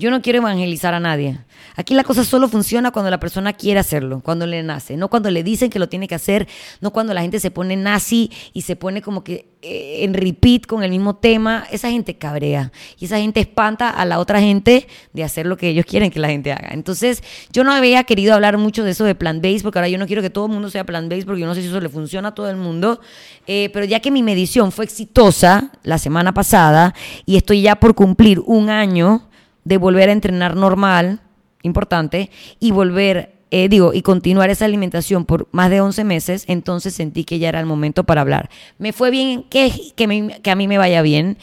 Yo 0.00 0.10
no 0.10 0.22
quiero 0.22 0.38
evangelizar 0.38 0.94
a 0.94 0.98
nadie. 0.98 1.40
Aquí 1.76 1.92
la 1.92 2.04
cosa 2.04 2.24
solo 2.24 2.48
funciona 2.48 2.90
cuando 2.90 3.10
la 3.10 3.20
persona 3.20 3.52
quiere 3.52 3.80
hacerlo, 3.80 4.22
cuando 4.24 4.46
le 4.46 4.62
nace, 4.62 4.96
no 4.96 5.10
cuando 5.10 5.30
le 5.30 5.42
dicen 5.42 5.68
que 5.68 5.78
lo 5.78 5.90
tiene 5.90 6.08
que 6.08 6.14
hacer, 6.14 6.48
no 6.80 6.90
cuando 6.90 7.12
la 7.12 7.20
gente 7.20 7.38
se 7.38 7.50
pone 7.50 7.76
nazi 7.76 8.30
y 8.54 8.62
se 8.62 8.76
pone 8.76 9.02
como 9.02 9.22
que 9.22 9.50
eh, 9.60 10.04
en 10.04 10.14
repeat 10.14 10.64
con 10.64 10.82
el 10.84 10.90
mismo 10.90 11.16
tema. 11.16 11.66
Esa 11.70 11.90
gente 11.90 12.16
cabrea 12.16 12.72
y 12.98 13.04
esa 13.04 13.18
gente 13.18 13.40
espanta 13.40 13.90
a 13.90 14.06
la 14.06 14.20
otra 14.20 14.40
gente 14.40 14.88
de 15.12 15.22
hacer 15.22 15.44
lo 15.44 15.58
que 15.58 15.68
ellos 15.68 15.84
quieren 15.84 16.10
que 16.10 16.18
la 16.18 16.28
gente 16.28 16.50
haga. 16.50 16.70
Entonces, 16.72 17.22
yo 17.52 17.62
no 17.62 17.70
había 17.70 18.04
querido 18.04 18.32
hablar 18.32 18.56
mucho 18.56 18.84
de 18.84 18.92
eso 18.92 19.04
de 19.04 19.14
plant 19.14 19.42
base 19.42 19.60
porque 19.62 19.80
ahora 19.80 19.90
yo 19.90 19.98
no 19.98 20.06
quiero 20.06 20.22
que 20.22 20.30
todo 20.30 20.46
el 20.46 20.52
mundo 20.52 20.70
sea 20.70 20.84
plant 20.84 21.10
base 21.10 21.26
porque 21.26 21.42
yo 21.42 21.46
no 21.46 21.54
sé 21.54 21.60
si 21.60 21.68
eso 21.68 21.78
le 21.78 21.90
funciona 21.90 22.28
a 22.28 22.34
todo 22.34 22.48
el 22.48 22.56
mundo. 22.56 23.02
Eh, 23.46 23.68
pero 23.74 23.84
ya 23.84 24.00
que 24.00 24.10
mi 24.10 24.22
medición 24.22 24.72
fue 24.72 24.86
exitosa 24.86 25.72
la 25.82 25.98
semana 25.98 26.32
pasada 26.32 26.94
y 27.26 27.36
estoy 27.36 27.60
ya 27.60 27.76
por 27.76 27.94
cumplir 27.94 28.40
un 28.46 28.70
año 28.70 29.29
de 29.70 29.78
volver 29.78 30.08
a 30.08 30.12
entrenar 30.12 30.56
normal, 30.56 31.20
importante, 31.62 32.28
y 32.58 32.72
volver, 32.72 33.36
eh, 33.52 33.68
digo, 33.68 33.94
y 33.94 34.02
continuar 34.02 34.50
esa 34.50 34.64
alimentación 34.64 35.24
por 35.24 35.46
más 35.52 35.70
de 35.70 35.80
11 35.80 36.02
meses, 36.02 36.44
entonces 36.48 36.92
sentí 36.92 37.22
que 37.22 37.38
ya 37.38 37.50
era 37.50 37.60
el 37.60 37.66
momento 37.66 38.02
para 38.02 38.20
hablar. 38.20 38.50
Me 38.78 38.92
fue 38.92 39.12
bien 39.12 39.44
que, 39.44 39.72
que, 39.94 40.50
a 40.50 40.56
mí 40.56 40.66
me 40.66 40.76
vaya 40.76 41.02
bien. 41.02 41.38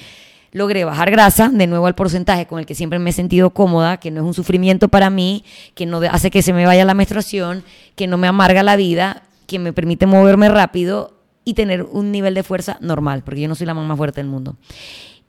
Logré 0.51 0.83
bajar 0.83 1.09
grasa, 1.09 1.47
de 1.47 1.67
nuevo 1.67 1.87
al 1.87 1.95
porcentaje 1.95 2.47
con 2.47 2.59
el 2.59 2.65
que 2.65 2.75
siempre 2.75 2.99
me 2.99 3.11
he 3.11 3.13
sentido 3.13 3.51
cómoda, 3.51 3.95
que 3.95 4.11
no 4.11 4.19
es 4.19 4.27
un 4.27 4.33
sufrimiento 4.33 4.89
para 4.89 5.09
mí, 5.09 5.45
que 5.73 5.85
no 5.85 6.01
hace 6.11 6.29
que 6.29 6.41
se 6.41 6.51
me 6.51 6.65
vaya 6.65 6.83
la 6.83 6.93
menstruación, 6.93 7.63
que 7.95 8.07
no 8.07 8.17
me 8.17 8.27
amarga 8.27 8.61
la 8.61 8.75
vida, 8.75 9.23
que 9.45 9.57
me 9.57 9.71
permite 9.71 10.05
moverme 10.05 10.49
rápido 10.49 11.13
y 11.45 11.53
tener 11.53 11.83
un 11.83 12.11
nivel 12.11 12.33
de 12.33 12.43
fuerza 12.43 12.77
normal, 12.81 13.23
porque 13.23 13.39
yo 13.39 13.47
no 13.47 13.55
soy 13.55 13.67
la 13.67 13.73
más 13.73 13.97
fuerte 13.97 14.19
del 14.19 14.29
mundo 14.29 14.57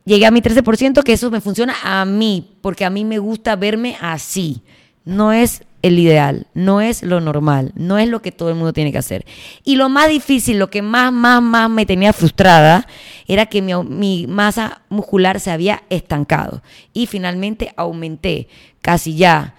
llegué 0.08 0.26
a 0.26 0.32
mi 0.32 0.40
13%, 0.40 1.04
que 1.04 1.12
eso 1.12 1.30
me 1.30 1.40
funciona 1.40 1.74
a 1.84 2.04
mí, 2.04 2.56
porque 2.60 2.84
a 2.84 2.90
mí 2.90 3.04
me 3.04 3.18
gusta 3.18 3.54
verme 3.54 3.96
así. 4.00 4.62
No 5.04 5.32
es 5.32 5.62
el 5.82 5.98
ideal, 5.98 6.48
no 6.54 6.80
es 6.80 7.02
lo 7.02 7.20
normal, 7.20 7.72
no 7.76 7.98
es 7.98 8.08
lo 8.08 8.20
que 8.20 8.32
todo 8.32 8.48
el 8.48 8.56
mundo 8.56 8.72
tiene 8.72 8.90
que 8.90 8.98
hacer. 8.98 9.24
Y 9.64 9.76
lo 9.76 9.88
más 9.88 10.08
difícil, 10.08 10.58
lo 10.58 10.70
que 10.70 10.82
más, 10.82 11.12
más, 11.12 11.40
más 11.40 11.70
me 11.70 11.86
tenía 11.86 12.12
frustrada, 12.12 12.86
era 13.26 13.46
que 13.46 13.62
mi, 13.62 14.26
masa 14.26 14.82
muscular 14.88 15.38
se 15.38 15.50
había 15.50 15.84
estancado. 15.88 16.62
Y 16.92 17.06
finalmente 17.06 17.72
aumenté 17.76 18.48
casi 18.82 19.14
ya, 19.16 19.54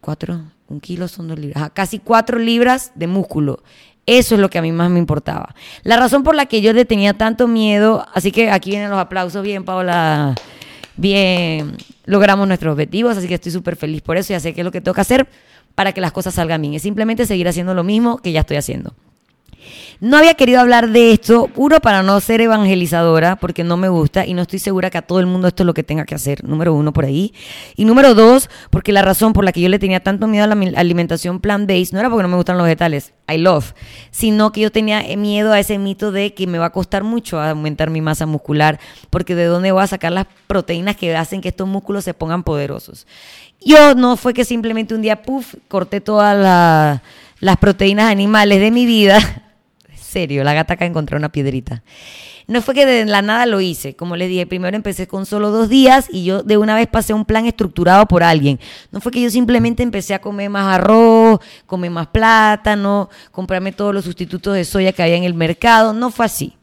cuatro, 0.00 0.40
un 0.68 0.80
kilo 0.80 1.06
son 1.06 1.28
dos 1.28 1.38
libras, 1.38 1.70
casi 1.72 2.00
cuatro 2.00 2.38
libras 2.38 2.90
de 2.96 3.06
músculo 3.06 3.62
eso 4.06 4.36
es 4.36 4.40
lo 4.40 4.48
que 4.48 4.58
a 4.58 4.62
mí 4.62 4.72
más 4.72 4.90
me 4.90 4.98
importaba. 4.98 5.54
La 5.82 5.96
razón 5.96 6.22
por 6.22 6.34
la 6.34 6.46
que 6.46 6.60
yo 6.60 6.72
le 6.72 6.84
tenía 6.84 7.14
tanto 7.14 7.48
miedo, 7.48 8.06
así 8.14 8.32
que 8.32 8.50
aquí 8.50 8.70
vienen 8.70 8.90
los 8.90 8.98
aplausos, 8.98 9.42
bien 9.42 9.64
Paola, 9.64 10.34
bien, 10.96 11.76
logramos 12.04 12.46
nuestros 12.48 12.72
objetivos, 12.72 13.16
así 13.16 13.28
que 13.28 13.34
estoy 13.34 13.52
súper 13.52 13.76
feliz 13.76 14.02
por 14.02 14.16
eso, 14.16 14.32
ya 14.32 14.40
sé 14.40 14.54
qué 14.54 14.60
es 14.62 14.64
lo 14.64 14.72
que 14.72 14.80
tengo 14.80 14.94
que 14.94 15.00
hacer 15.00 15.28
para 15.74 15.92
que 15.92 16.00
las 16.00 16.12
cosas 16.12 16.34
salgan 16.34 16.62
bien. 16.62 16.74
Es 16.74 16.82
simplemente 16.82 17.26
seguir 17.26 17.48
haciendo 17.48 17.74
lo 17.74 17.84
mismo 17.84 18.18
que 18.18 18.32
ya 18.32 18.40
estoy 18.40 18.56
haciendo. 18.56 18.94
No 20.00 20.18
había 20.18 20.34
querido 20.34 20.60
hablar 20.60 20.90
de 20.90 21.12
esto, 21.12 21.46
puro 21.46 21.80
para 21.80 22.02
no 22.02 22.20
ser 22.20 22.40
evangelizadora, 22.42 23.36
porque 23.36 23.64
no 23.64 23.76
me 23.76 23.88
gusta 23.88 24.26
y 24.26 24.34
no 24.34 24.42
estoy 24.42 24.58
segura 24.58 24.90
que 24.90 24.98
a 24.98 25.02
todo 25.02 25.20
el 25.20 25.26
mundo 25.26 25.48
esto 25.48 25.62
es 25.62 25.66
lo 25.66 25.72
que 25.72 25.82
tenga 25.82 26.04
que 26.04 26.14
hacer, 26.14 26.44
número 26.44 26.74
uno 26.74 26.92
por 26.92 27.04
ahí. 27.04 27.32
Y 27.76 27.86
número 27.86 28.14
dos, 28.14 28.50
porque 28.70 28.92
la 28.92 29.02
razón 29.02 29.32
por 29.32 29.44
la 29.44 29.52
que 29.52 29.60
yo 29.60 29.68
le 29.68 29.78
tenía 29.78 30.00
tanto 30.00 30.26
miedo 30.26 30.44
a 30.44 30.54
la 30.54 30.78
alimentación 30.78 31.40
plant-based 31.40 31.92
no 31.92 32.00
era 32.00 32.10
porque 32.10 32.22
no 32.22 32.28
me 32.28 32.36
gustan 32.36 32.58
los 32.58 32.64
vegetales, 32.64 33.14
I 33.26 33.38
love, 33.38 33.72
sino 34.10 34.52
que 34.52 34.60
yo 34.60 34.70
tenía 34.70 35.02
miedo 35.16 35.52
a 35.52 35.58
ese 35.58 35.78
mito 35.78 36.12
de 36.12 36.34
que 36.34 36.46
me 36.46 36.58
va 36.58 36.66
a 36.66 36.70
costar 36.70 37.02
mucho 37.02 37.40
aumentar 37.40 37.88
mi 37.88 38.00
masa 38.00 38.26
muscular, 38.26 38.78
porque 39.08 39.34
de 39.34 39.46
dónde 39.46 39.72
voy 39.72 39.82
a 39.82 39.86
sacar 39.86 40.12
las 40.12 40.26
proteínas 40.46 40.96
que 40.96 41.16
hacen 41.16 41.40
que 41.40 41.48
estos 41.48 41.66
músculos 41.66 42.04
se 42.04 42.14
pongan 42.14 42.42
poderosos. 42.42 43.06
Yo 43.64 43.94
no 43.94 44.16
fue 44.16 44.34
que 44.34 44.44
simplemente 44.44 44.94
un 44.94 45.02
día, 45.02 45.22
puff, 45.22 45.54
corté 45.68 46.00
todas 46.00 47.00
las 47.40 47.56
proteínas 47.56 48.10
animales 48.10 48.60
de 48.60 48.70
mi 48.70 48.84
vida 48.84 49.45
la 50.16 50.54
gata 50.54 50.74
acá 50.74 50.86
encontró 50.86 51.18
una 51.18 51.30
piedrita. 51.30 51.82
No 52.48 52.62
fue 52.62 52.74
que 52.74 52.86
de 52.86 53.04
la 53.06 53.22
nada 53.22 53.44
lo 53.44 53.60
hice, 53.60 53.96
como 53.96 54.14
les 54.14 54.28
dije, 54.28 54.46
primero 54.46 54.76
empecé 54.76 55.08
con 55.08 55.26
solo 55.26 55.50
dos 55.50 55.68
días 55.68 56.06
y 56.12 56.24
yo 56.24 56.44
de 56.44 56.56
una 56.56 56.76
vez 56.76 56.86
pasé 56.86 57.12
un 57.12 57.24
plan 57.24 57.44
estructurado 57.44 58.06
por 58.06 58.22
alguien. 58.22 58.60
No 58.92 59.00
fue 59.00 59.10
que 59.10 59.20
yo 59.20 59.30
simplemente 59.30 59.82
empecé 59.82 60.14
a 60.14 60.20
comer 60.20 60.48
más 60.48 60.72
arroz, 60.72 61.40
comer 61.66 61.90
más 61.90 62.06
plátano, 62.06 63.10
comprarme 63.32 63.72
todos 63.72 63.92
los 63.92 64.04
sustitutos 64.04 64.54
de 64.54 64.64
soya 64.64 64.92
que 64.92 65.02
había 65.02 65.16
en 65.16 65.24
el 65.24 65.34
mercado, 65.34 65.92
no 65.92 66.10
fue 66.12 66.26
así. 66.26 66.54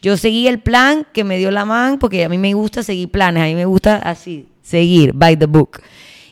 Yo 0.00 0.16
seguí 0.16 0.46
el 0.46 0.60
plan 0.60 1.04
que 1.12 1.24
me 1.24 1.36
dio 1.36 1.50
la 1.50 1.64
man, 1.64 1.98
porque 1.98 2.24
a 2.24 2.28
mí 2.28 2.38
me 2.38 2.54
gusta 2.54 2.82
seguir 2.82 3.10
planes, 3.10 3.42
a 3.42 3.46
mí 3.46 3.54
me 3.54 3.64
gusta 3.64 3.96
así, 3.96 4.46
seguir, 4.62 5.12
by 5.14 5.36
the 5.36 5.46
book. 5.46 5.80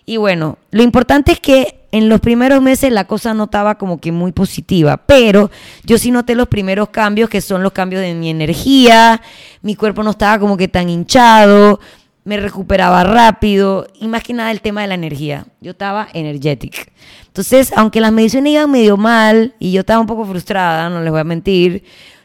Y 0.04 0.18
bueno, 0.18 0.58
lo 0.70 0.82
importante 0.82 1.32
es 1.32 1.40
que 1.40 1.81
en 1.92 2.08
los 2.08 2.20
primeros 2.20 2.60
meses 2.62 2.90
la 2.90 3.06
cosa 3.06 3.34
no 3.34 3.44
estaba 3.44 3.76
como 3.76 4.00
que 4.00 4.10
muy 4.10 4.32
positiva, 4.32 4.96
pero 4.96 5.50
yo 5.84 5.98
sí 5.98 6.10
noté 6.10 6.34
los 6.34 6.48
primeros 6.48 6.88
cambios 6.88 7.28
que 7.30 7.40
son 7.40 7.62
los 7.62 7.72
cambios 7.72 8.02
de 8.02 8.14
mi 8.14 8.30
energía, 8.30 9.20
mi 9.60 9.76
cuerpo 9.76 10.02
no 10.02 10.10
estaba 10.10 10.38
como 10.38 10.56
que 10.56 10.68
tan 10.68 10.88
hinchado, 10.88 11.78
me 12.24 12.38
recuperaba 12.38 13.04
rápido 13.04 13.86
y 14.00 14.08
más 14.08 14.22
que 14.22 14.32
nada 14.32 14.50
el 14.50 14.60
tema 14.60 14.82
de 14.82 14.88
la 14.88 14.94
energía. 14.94 15.46
Yo 15.60 15.72
estaba 15.72 16.08
energetic. 16.14 16.92
Entonces, 17.26 17.72
aunque 17.76 18.00
las 18.00 18.12
mediciones 18.12 18.52
iban 18.52 18.70
medio 18.70 18.96
mal 18.96 19.54
y 19.58 19.72
yo 19.72 19.80
estaba 19.80 20.00
un 20.00 20.06
poco 20.06 20.24
frustrada, 20.24 20.88
no 20.88 21.02
les 21.02 21.10
voy 21.10 21.20
a 21.20 21.24
mentir, 21.24 21.84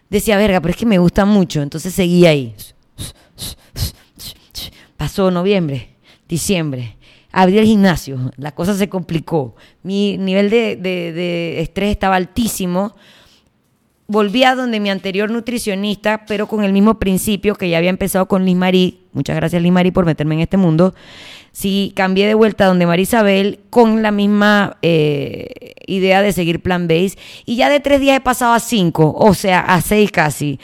decía, 0.10 0.38
verga, 0.38 0.62
pero 0.62 0.72
es 0.72 0.78
que 0.78 0.86
me 0.86 1.00
gusta 1.00 1.26
mucho. 1.26 1.62
Entonces 1.62 1.94
seguía 1.94 2.30
ahí. 2.30 2.56
Pasó 4.98 5.30
noviembre, 5.32 5.96
diciembre, 6.28 6.97
abrí 7.40 7.60
el 7.60 7.66
gimnasio, 7.66 8.32
la 8.38 8.52
cosa 8.52 8.74
se 8.74 8.90
complicó, 8.90 9.56
mi 9.84 10.18
nivel 10.18 10.50
de, 10.50 11.62
estrés 11.62 11.92
estaba 11.92 12.16
altísimo 12.16 12.96
volví 14.08 14.44
a 14.44 14.56
donde 14.56 14.80
mi 14.80 14.90
anterior 14.90 15.30
nutricionista, 15.30 16.26
pero 16.26 16.48
con 16.48 16.64
el 16.64 16.74
mismo 16.74 16.98
principio 16.98 17.56
que 17.56 17.70
ya 17.70 17.78
había 17.78 17.90
empezado 17.90 18.28
con 18.28 18.46
Liz 18.46 18.56
Marie. 18.56 19.00
Muchas 19.18 19.36
gracias 19.36 19.62
Liz 19.62 19.72
Marie 19.72 19.92
por 19.92 20.06
meterme 20.06 20.36
en 20.36 20.42
este 20.42 20.58
mundo 20.58 20.94
si 21.58 21.92
cambié 21.96 22.28
de 22.28 22.36
vuelta 22.36 22.68
donde 22.68 22.86
Marisabel 22.86 23.62
con 23.72 24.04
la 24.04 24.12
misma 24.12 24.78
eh, 24.84 25.74
idea 25.88 26.22
de 26.22 26.32
seguir 26.32 26.62
plan 26.62 26.88
base 26.88 27.18
y 27.48 27.56
ya 27.56 27.68
de 27.68 27.80
tres 27.80 28.00
días 28.00 28.18
he 28.18 28.22
pasado 28.22 28.54
a 28.54 28.60
cinco, 28.60 29.12
o 29.18 29.34
sea, 29.34 29.62
a 29.62 29.82
seis 29.82 30.12
casi. 30.12 30.60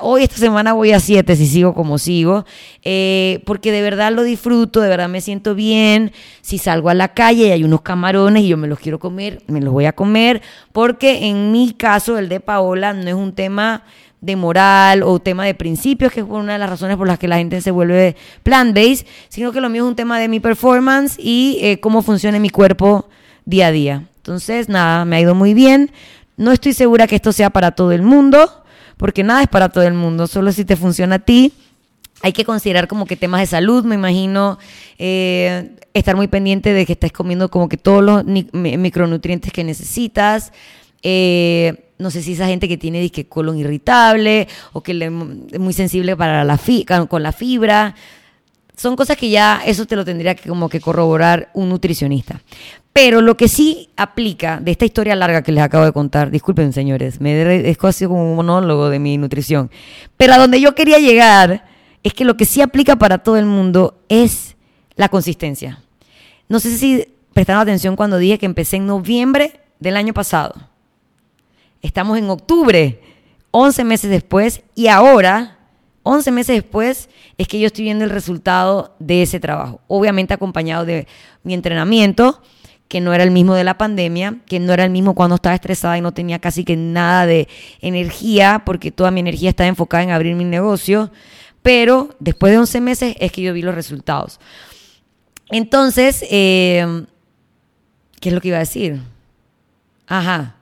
hoy 0.00 0.24
esta 0.24 0.38
semana 0.38 0.72
voy 0.72 0.90
a 0.90 0.98
siete 0.98 1.36
si 1.36 1.46
sigo 1.46 1.74
como 1.74 1.96
sigo, 1.98 2.44
eh, 2.82 3.40
porque 3.46 3.70
de 3.70 3.82
verdad 3.82 4.10
lo 4.10 4.24
disfruto, 4.24 4.80
de 4.80 4.88
verdad 4.88 5.08
me 5.08 5.20
siento 5.20 5.54
bien. 5.54 6.10
Si 6.40 6.58
salgo 6.58 6.88
a 6.88 6.94
la 6.94 7.14
calle 7.14 7.46
y 7.46 7.50
hay 7.52 7.62
unos 7.62 7.82
camarones 7.82 8.42
y 8.42 8.48
yo 8.48 8.56
me 8.56 8.66
los 8.66 8.80
quiero 8.80 8.98
comer, 8.98 9.42
me 9.46 9.60
los 9.60 9.72
voy 9.72 9.84
a 9.84 9.92
comer, 9.92 10.42
porque 10.72 11.28
en 11.28 11.52
mi 11.52 11.72
caso, 11.72 12.18
el 12.18 12.28
de 12.28 12.40
Paola, 12.40 12.92
no 12.92 13.08
es 13.08 13.14
un 13.14 13.32
tema 13.32 13.84
de 14.20 14.36
moral 14.36 15.02
o 15.02 15.18
tema 15.20 15.44
de 15.44 15.54
principios, 15.54 16.12
que 16.12 16.20
es 16.20 16.26
una 16.26 16.54
de 16.54 16.58
las 16.58 16.70
razones 16.70 16.96
por 16.96 17.06
las 17.06 17.18
que 17.18 17.28
la 17.28 17.36
gente 17.36 17.60
se 17.60 17.70
vuelve 17.70 18.16
plant-based, 18.42 19.06
sino 19.28 19.52
que 19.52 19.60
lo 19.60 19.68
mío 19.68 19.84
es 19.84 19.88
un 19.88 19.96
tema 19.96 20.18
de 20.18 20.28
mi 20.28 20.40
performance 20.40 21.16
y 21.18 21.58
eh, 21.60 21.80
cómo 21.80 22.02
funciona 22.02 22.38
mi 22.38 22.50
cuerpo 22.50 23.08
día 23.44 23.68
a 23.68 23.72
día. 23.72 24.04
Entonces, 24.16 24.68
nada, 24.68 25.04
me 25.04 25.16
ha 25.16 25.20
ido 25.20 25.34
muy 25.34 25.54
bien. 25.54 25.92
No 26.36 26.52
estoy 26.52 26.72
segura 26.72 27.06
que 27.06 27.16
esto 27.16 27.32
sea 27.32 27.50
para 27.50 27.70
todo 27.72 27.92
el 27.92 28.02
mundo, 28.02 28.64
porque 28.96 29.22
nada 29.22 29.42
es 29.42 29.48
para 29.48 29.68
todo 29.68 29.84
el 29.84 29.94
mundo, 29.94 30.26
solo 30.26 30.52
si 30.52 30.64
te 30.64 30.76
funciona 30.76 31.16
a 31.16 31.18
ti. 31.20 31.52
Hay 32.22 32.32
que 32.32 32.44
considerar 32.44 32.88
como 32.88 33.06
que 33.06 33.16
temas 33.16 33.40
de 33.40 33.46
salud, 33.46 33.84
me 33.84 33.94
imagino, 33.94 34.58
eh, 34.98 35.76
estar 35.94 36.16
muy 36.16 36.28
pendiente 36.28 36.72
de 36.72 36.86
que 36.86 36.94
estés 36.94 37.12
comiendo 37.12 37.50
como 37.50 37.68
que 37.68 37.76
todos 37.76 38.02
los 38.02 38.24
micronutrientes 38.24 39.52
que 39.52 39.64
necesitas. 39.64 40.52
Eh, 41.02 41.90
no 41.98 42.10
sé 42.10 42.22
si 42.22 42.32
esa 42.32 42.46
gente 42.46 42.68
que 42.68 42.76
tiene 42.76 43.00
disque 43.00 43.26
colon 43.26 43.58
irritable 43.58 44.48
o 44.72 44.82
que 44.82 44.92
es 45.50 45.60
muy 45.60 45.72
sensible 45.72 46.16
para 46.16 46.44
la 46.44 46.58
con 47.08 47.22
la 47.22 47.32
fibra. 47.32 47.94
Son 48.76 48.96
cosas 48.96 49.16
que 49.16 49.30
ya 49.30 49.62
eso 49.64 49.86
te 49.86 49.96
lo 49.96 50.04
tendría 50.04 50.34
que 50.34 50.48
como 50.48 50.68
que 50.68 50.80
corroborar 50.80 51.50
un 51.54 51.70
nutricionista. 51.70 52.42
Pero 52.92 53.20
lo 53.20 53.36
que 53.36 53.48
sí 53.48 53.90
aplica 53.96 54.58
de 54.60 54.70
esta 54.70 54.84
historia 54.84 55.14
larga 55.16 55.42
que 55.42 55.52
les 55.52 55.62
acabo 55.62 55.84
de 55.84 55.92
contar, 55.92 56.30
disculpen 56.30 56.72
señores, 56.72 57.20
me 57.20 57.68
es 57.68 57.76
casi 57.76 58.06
como 58.06 58.30
un 58.30 58.36
monólogo 58.36 58.88
de 58.88 58.98
mi 58.98 59.18
nutrición, 59.18 59.70
pero 60.16 60.32
a 60.32 60.38
donde 60.38 60.60
yo 60.60 60.74
quería 60.74 60.98
llegar 60.98 61.66
es 62.02 62.14
que 62.14 62.24
lo 62.24 62.36
que 62.36 62.44
sí 62.44 62.62
aplica 62.62 62.96
para 62.96 63.18
todo 63.18 63.36
el 63.36 63.46
mundo 63.46 63.98
es 64.08 64.56
la 64.94 65.08
consistencia. 65.08 65.82
No 66.48 66.60
sé 66.60 66.76
si 66.76 67.06
prestaron 67.34 67.60
atención 67.60 67.96
cuando 67.96 68.16
dije 68.16 68.38
que 68.38 68.46
empecé 68.46 68.76
en 68.76 68.86
noviembre 68.86 69.60
del 69.78 69.96
año 69.96 70.14
pasado. 70.14 70.54
Estamos 71.86 72.18
en 72.18 72.28
octubre, 72.30 73.00
11 73.52 73.84
meses 73.84 74.10
después, 74.10 74.62
y 74.74 74.88
ahora, 74.88 75.56
11 76.02 76.32
meses 76.32 76.56
después, 76.56 77.08
es 77.38 77.46
que 77.46 77.60
yo 77.60 77.68
estoy 77.68 77.84
viendo 77.84 78.02
el 78.02 78.10
resultado 78.10 78.96
de 78.98 79.22
ese 79.22 79.38
trabajo. 79.38 79.80
Obviamente 79.86 80.34
acompañado 80.34 80.84
de 80.84 81.06
mi 81.44 81.54
entrenamiento, 81.54 82.42
que 82.88 83.00
no 83.00 83.14
era 83.14 83.22
el 83.22 83.30
mismo 83.30 83.54
de 83.54 83.62
la 83.62 83.78
pandemia, 83.78 84.38
que 84.46 84.58
no 84.58 84.72
era 84.72 84.82
el 84.82 84.90
mismo 84.90 85.14
cuando 85.14 85.36
estaba 85.36 85.54
estresada 85.54 85.96
y 85.96 86.00
no 86.00 86.12
tenía 86.12 86.40
casi 86.40 86.64
que 86.64 86.74
nada 86.76 87.24
de 87.24 87.46
energía, 87.80 88.62
porque 88.66 88.90
toda 88.90 89.12
mi 89.12 89.20
energía 89.20 89.50
estaba 89.50 89.68
enfocada 89.68 90.02
en 90.02 90.10
abrir 90.10 90.34
mi 90.34 90.44
negocio. 90.44 91.12
Pero 91.62 92.16
después 92.18 92.50
de 92.50 92.58
11 92.58 92.80
meses 92.80 93.16
es 93.20 93.30
que 93.30 93.42
yo 93.42 93.52
vi 93.52 93.62
los 93.62 93.76
resultados. 93.76 94.40
Entonces, 95.50 96.24
eh, 96.32 97.04
¿qué 98.20 98.30
es 98.30 98.34
lo 98.34 98.40
que 98.40 98.48
iba 98.48 98.56
a 98.56 98.60
decir? 98.60 99.02
Ajá. 100.08 100.55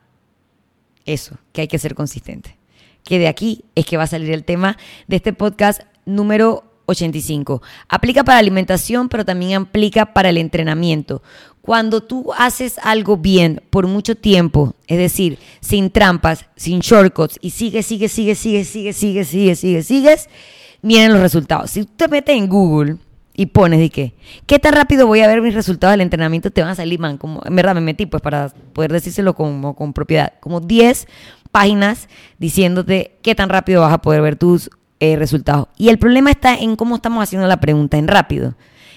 Eso, 1.07 1.37
que 1.53 1.63
hay 1.63 1.69
que 1.69 1.79
ser 1.79 1.95
consistente. 1.95 2.57
Que 3.03 3.19
de 3.19 3.29
aquí 3.29 3.65
es 3.75 3.85
que 3.85 3.97
va 3.97 4.05
a 4.05 4.09
salir 4.09 4.31
el 4.31 4.45
tema 4.45 4.79
de 5.07 5.17
este 5.17 5.33
podcast 5.33 5.83
número 6.07 6.65
85. 6.87 7.63
Aplica 7.89 8.25
para 8.25 8.39
alimentación, 8.39 9.09
pero 9.09 9.25
también 9.25 9.63
aplica 9.63 10.13
para 10.13 10.31
el 10.31 10.39
entrenamiento. 10.39 11.23
Cuando 11.61 12.03
tú 12.03 12.33
haces 12.37 12.79
algo 12.83 13.17
bien 13.17 13.63
por 13.71 13.87
mucho 13.87 14.17
tiempo, 14.17 14.75
es 14.87 14.99
decir, 14.99 15.39
sin 15.61 15.91
trampas, 15.91 16.47
sin 16.57 16.81
shortcuts, 16.81 17.39
y 17.41 17.51
sigues, 17.51 17.87
sigues, 17.87 18.13
sigues, 18.13 18.39
sigues, 18.39 18.67
sigues, 18.67 18.97
sigues, 18.97 19.29
sigues, 19.29 19.59
sigues, 19.59 19.87
sigues, 19.87 20.29
vienen 20.83 21.13
los 21.13 21.23
resultados. 21.23 21.71
Si 21.71 21.85
tú 21.85 21.93
te 21.97 22.09
metes 22.09 22.37
en 22.37 22.49
Google 22.49 22.97
y 23.37 23.47
pones 23.47 23.81
de 23.81 23.91
qué, 23.91 24.15
qué 24.47 24.59
tan 24.59 24.75
rápido 24.75 25.07
voy 25.07 25.21
a 25.21 25.29
ver 25.29 25.43
mis 25.43 25.55
resultados 25.55 25.93
del 25.95 26.03
entrenamiento, 26.03 26.51
te 26.51 26.61
van 26.61 26.71
a 26.71 26.75
salir, 26.75 27.01
man, 27.01 27.19
como, 27.19 27.43
en 27.45 27.57
verdad 27.57 27.75
me 27.75 27.81
metí 27.81 28.07
pues 28.07 28.23
para 28.23 28.49
poder 28.73 28.93
decírselo 28.93 29.35
con, 29.35 29.75
con 29.75 29.93
propiedad, 29.93 30.35
como 30.41 30.61
10 30.61 31.07
páginas 31.51 32.09
diciéndote 32.39 33.17
qué 33.23 33.35
tan 33.35 33.49
rápido 33.49 33.81
vas 33.83 33.93
a 33.93 34.03
poder 34.03 34.23
ver 34.23 34.37
tus 34.37 34.71
eh, 35.01 35.17
resultados. 35.17 35.69
Y 35.77 35.89
el 35.89 35.99
problema 35.99 36.31
está 36.31 36.55
en 36.57 36.77
cómo 36.77 36.97
estamos 36.97 37.23
haciendo 37.23 37.47
la 37.47 37.61
pregunta, 37.61 37.99
en 37.99 38.09
rápido. 38.09 38.55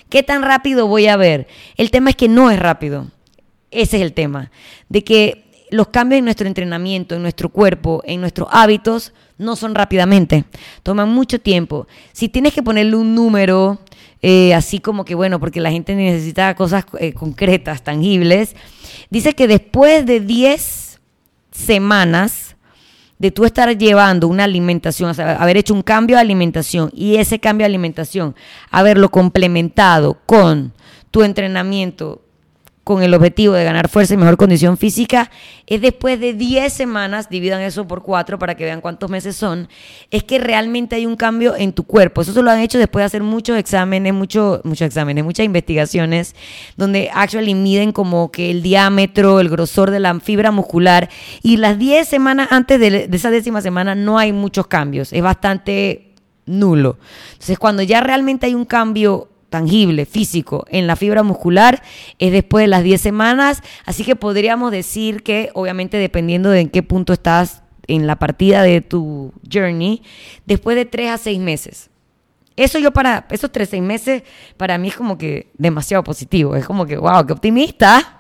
¿Qué 0.10 0.24
tan 0.24 0.42
rápido 0.42 0.88
voy 0.88 1.08
a 1.08 1.18
ver? 1.18 1.48
El 1.76 1.92
tema 1.92 2.12
es 2.12 2.16
que 2.16 2.30
no 2.30 2.50
es 2.50 2.60
rápido. 2.60 3.08
Ese 3.72 3.98
es 3.98 4.04
el 4.04 4.14
tema. 4.14 4.52
De 4.90 5.04
que 5.04 5.66
los 5.70 5.90
cambios 5.90 6.20
en 6.20 6.26
nuestro 6.26 6.48
entrenamiento, 6.48 7.16
en 7.16 7.22
nuestro 7.22 7.50
cuerpo, 7.50 8.02
en 8.06 8.22
nuestros 8.22 8.48
hábitos, 8.52 9.14
no 9.38 9.56
son 9.56 9.76
rápidamente. 9.76 10.46
Toman 10.84 11.10
mucho 11.10 11.40
tiempo. 11.40 11.88
Si 12.14 12.30
tienes 12.30 12.54
que 12.54 12.64
ponerle 12.64 12.96
un 12.96 13.14
número, 13.14 13.80
eh, 14.22 14.54
así 14.54 14.80
como 14.80 15.06
que, 15.06 15.16
bueno, 15.16 15.40
porque 15.40 15.62
la 15.62 15.72
gente 15.72 15.96
necesita 15.96 16.56
cosas 16.56 16.86
eh, 17.00 17.14
concretas, 17.14 17.84
tangibles, 17.84 18.56
dice 19.10 19.34
que 19.34 19.48
después 19.48 20.06
de 20.06 20.20
10 20.20 21.00
semanas 21.52 22.56
de 23.20 23.32
tú 23.32 23.46
estar 23.46 23.76
llevando 23.78 24.28
una 24.28 24.44
alimentación, 24.44 25.10
o 25.10 25.14
sea, 25.14 25.36
haber 25.36 25.58
hecho 25.58 25.74
un 25.74 25.82
cambio 25.82 26.18
de 26.18 26.22
alimentación 26.22 26.92
y 26.94 27.16
ese 27.16 27.40
cambio 27.40 27.64
de 27.64 27.70
alimentación, 27.70 28.36
haberlo 28.70 29.10
complementado 29.10 30.20
con 30.26 30.74
tu 31.10 31.24
entrenamiento 31.24 32.22
con 32.88 33.04
el 33.04 33.14
objetivo 33.14 33.54
de 33.54 33.66
ganar 33.66 33.90
fuerza 33.90 34.14
y 34.14 34.18
mejor 34.18 34.38
condición 34.38 34.78
física, 34.78 35.30
es 35.66 35.82
después 35.82 36.22
de 36.22 36.34
10 36.34 36.72
semanas, 36.72 37.28
dividan 37.30 37.60
eso 37.60 37.86
por 37.86 38.02
4 38.02 38.40
para 38.40 38.56
que 38.56 38.64
vean 38.64 38.80
cuántos 38.80 39.10
meses 39.10 39.36
son, 39.36 39.68
es 40.10 40.24
que 40.24 40.40
realmente 40.40 40.96
hay 40.96 41.06
un 41.06 41.18
cambio 41.18 41.54
en 41.58 41.74
tu 41.74 41.84
cuerpo. 41.84 42.22
Eso 42.22 42.32
se 42.32 42.42
lo 42.42 42.50
han 42.50 42.62
hecho 42.62 42.78
después 42.78 43.02
de 43.02 43.08
hacer 43.08 43.24
muchos 43.24 43.58
exámenes, 43.58 44.14
muchos 44.14 44.62
exámenes, 44.80 45.26
muchas 45.26 45.46
investigaciones, 45.46 46.34
donde 46.78 47.10
actually 47.14 47.56
miden 47.56 47.92
como 47.92 48.32
que 48.32 48.52
el 48.52 48.62
diámetro, 48.62 49.42
el 49.42 49.50
grosor 49.50 49.92
de 49.92 50.00
la 50.00 50.18
fibra 50.22 50.52
muscular, 50.52 51.10
y 51.44 51.58
las 51.58 51.78
10 51.78 52.08
semanas 52.08 52.48
antes 52.52 52.80
de, 52.80 53.10
de 53.10 53.18
esa 53.18 53.32
décima 53.32 53.60
semana 53.60 53.96
no 53.96 54.18
hay 54.18 54.32
muchos 54.32 54.68
cambios, 54.68 55.12
es 55.12 55.22
bastante 55.22 56.14
nulo. 56.46 57.00
Entonces, 57.34 57.60
cuando 57.60 57.84
ya 57.84 58.00
realmente 58.00 58.46
hay 58.46 58.54
un 58.54 58.64
cambio 58.64 59.28
tangible, 59.50 60.06
físico, 60.06 60.66
en 60.70 60.88
la 60.88 60.96
fibra 60.96 61.24
muscular 61.24 61.82
es 62.20 62.32
después 62.32 62.64
de 62.64 62.68
las 62.68 62.84
10 62.84 63.00
semanas, 63.00 63.62
así 63.86 64.04
que 64.04 64.16
podríamos 64.16 64.72
decir 64.72 65.24
que 65.24 65.50
obviamente 65.54 65.98
dependiendo 65.98 66.50
de 66.50 66.62
en 66.62 66.70
qué 66.70 66.84
punto 66.84 67.14
estás 67.14 67.64
en 67.88 68.08
la 68.08 68.18
partida 68.18 68.64
de 68.64 68.82
tu 68.82 69.34
journey, 69.52 70.02
después 70.46 70.76
de 70.76 70.86
3 70.86 71.12
a 71.12 71.18
6 71.18 71.40
meses. 71.40 71.90
Eso 72.58 72.80
yo 72.80 72.92
para, 72.92 73.28
esos 73.30 73.52
3 73.52 73.68
a 73.68 73.72
6 73.72 73.84
meses 73.84 74.24
para 74.58 74.78
mí 74.78 74.90
es 74.90 74.96
como 74.96 75.18
que 75.18 75.52
demasiado 75.58 76.04
positivo, 76.04 76.56
es 76.56 76.66
como 76.66 76.86
que, 76.86 76.98
wow, 76.98 77.26
qué 77.26 77.34
optimista 77.34 78.17